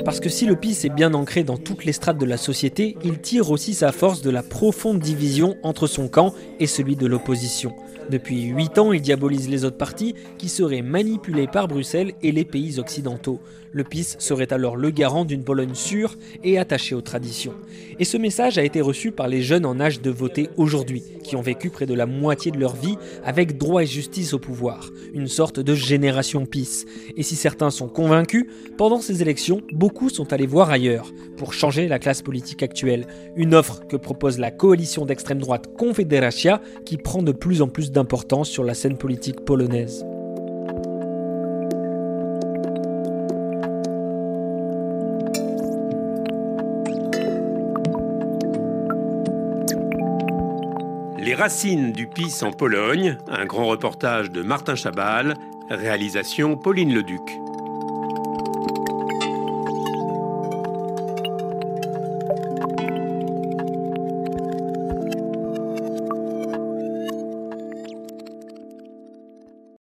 Parce 0.09 0.21
que 0.21 0.29
si 0.29 0.47
le 0.47 0.55
PIS 0.55 0.85
est 0.85 0.89
bien 0.89 1.13
ancré 1.13 1.43
dans 1.43 1.57
toutes 1.57 1.85
les 1.85 1.91
strates 1.91 2.17
de 2.17 2.25
la 2.25 2.37
société, 2.37 2.97
il 3.03 3.19
tire 3.19 3.51
aussi 3.51 3.75
sa 3.75 3.91
force 3.91 4.23
de 4.23 4.31
la 4.31 4.41
profonde 4.41 4.97
division 4.97 5.55
entre 5.61 5.85
son 5.85 6.07
camp 6.07 6.33
et 6.59 6.65
celui 6.65 6.95
de 6.95 7.05
l'opposition. 7.05 7.75
Depuis 8.09 8.45
8 8.45 8.79
ans, 8.79 8.91
il 8.91 9.01
diabolise 9.01 9.49
les 9.49 9.65
autres 9.65 9.77
partis 9.77 10.15
qui 10.39 10.49
seraient 10.49 10.81
manipulés 10.81 11.45
par 11.45 11.67
Bruxelles 11.67 12.13
et 12.23 12.31
les 12.31 12.43
pays 12.43 12.79
occidentaux. 12.79 13.39
Le 13.71 13.83
PIS 13.83 14.15
serait 14.17 14.51
alors 14.51 14.75
le 14.75 14.89
garant 14.89 15.25
d'une 15.25 15.43
Pologne 15.43 15.75
sûre 15.75 16.17
et 16.43 16.57
attachée 16.57 16.95
aux 16.95 17.01
traditions. 17.01 17.53
Et 17.99 18.05
ce 18.05 18.17
message 18.17 18.57
a 18.57 18.63
été 18.63 18.81
reçu 18.81 19.11
par 19.11 19.27
les 19.27 19.43
jeunes 19.43 19.65
en 19.65 19.79
âge 19.79 20.01
de 20.01 20.09
voter 20.09 20.49
aujourd'hui, 20.57 21.03
qui 21.23 21.35
ont 21.35 21.41
vécu 21.41 21.69
près 21.69 21.85
de 21.85 21.93
la 21.93 22.07
moitié 22.07 22.51
de 22.51 22.57
leur 22.57 22.75
vie 22.75 22.95
avec 23.23 23.59
droit 23.59 23.83
et 23.83 23.85
justice 23.85 24.33
au 24.33 24.39
pouvoir, 24.39 24.89
une 25.13 25.27
sorte 25.27 25.59
de 25.59 25.75
génération 25.75 26.47
PIS. 26.47 26.85
Et 27.15 27.21
si 27.21 27.35
certains 27.35 27.69
sont 27.69 27.89
convaincus, 27.89 28.47
pendant 28.75 29.01
ces 29.01 29.21
élections, 29.21 29.61
sont 30.07 30.31
allés 30.31 30.47
voir 30.47 30.69
ailleurs, 30.69 31.11
pour 31.35 31.51
changer 31.51 31.89
la 31.89 31.99
classe 31.99 32.21
politique 32.21 32.63
actuelle, 32.63 33.05
une 33.35 33.53
offre 33.53 33.85
que 33.85 33.97
propose 33.97 34.39
la 34.39 34.51
coalition 34.51 35.05
d'extrême 35.05 35.39
droite 35.39 35.75
Confederacja, 35.77 36.61
qui 36.85 36.95
prend 36.95 37.21
de 37.21 37.33
plus 37.33 37.61
en 37.61 37.67
plus 37.67 37.91
d'importance 37.91 38.47
sur 38.49 38.63
la 38.63 38.73
scène 38.73 38.97
politique 38.97 39.41
polonaise. 39.41 40.05
Les 51.19 51.35
racines 51.35 51.91
du 51.91 52.07
PIS 52.07 52.43
en 52.43 52.51
Pologne, 52.51 53.17
un 53.27 53.45
grand 53.45 53.67
reportage 53.67 54.31
de 54.31 54.41
Martin 54.41 54.75
Chabal, 54.75 55.35
réalisation 55.69 56.55
Pauline 56.55 56.93
Leduc. 56.93 57.48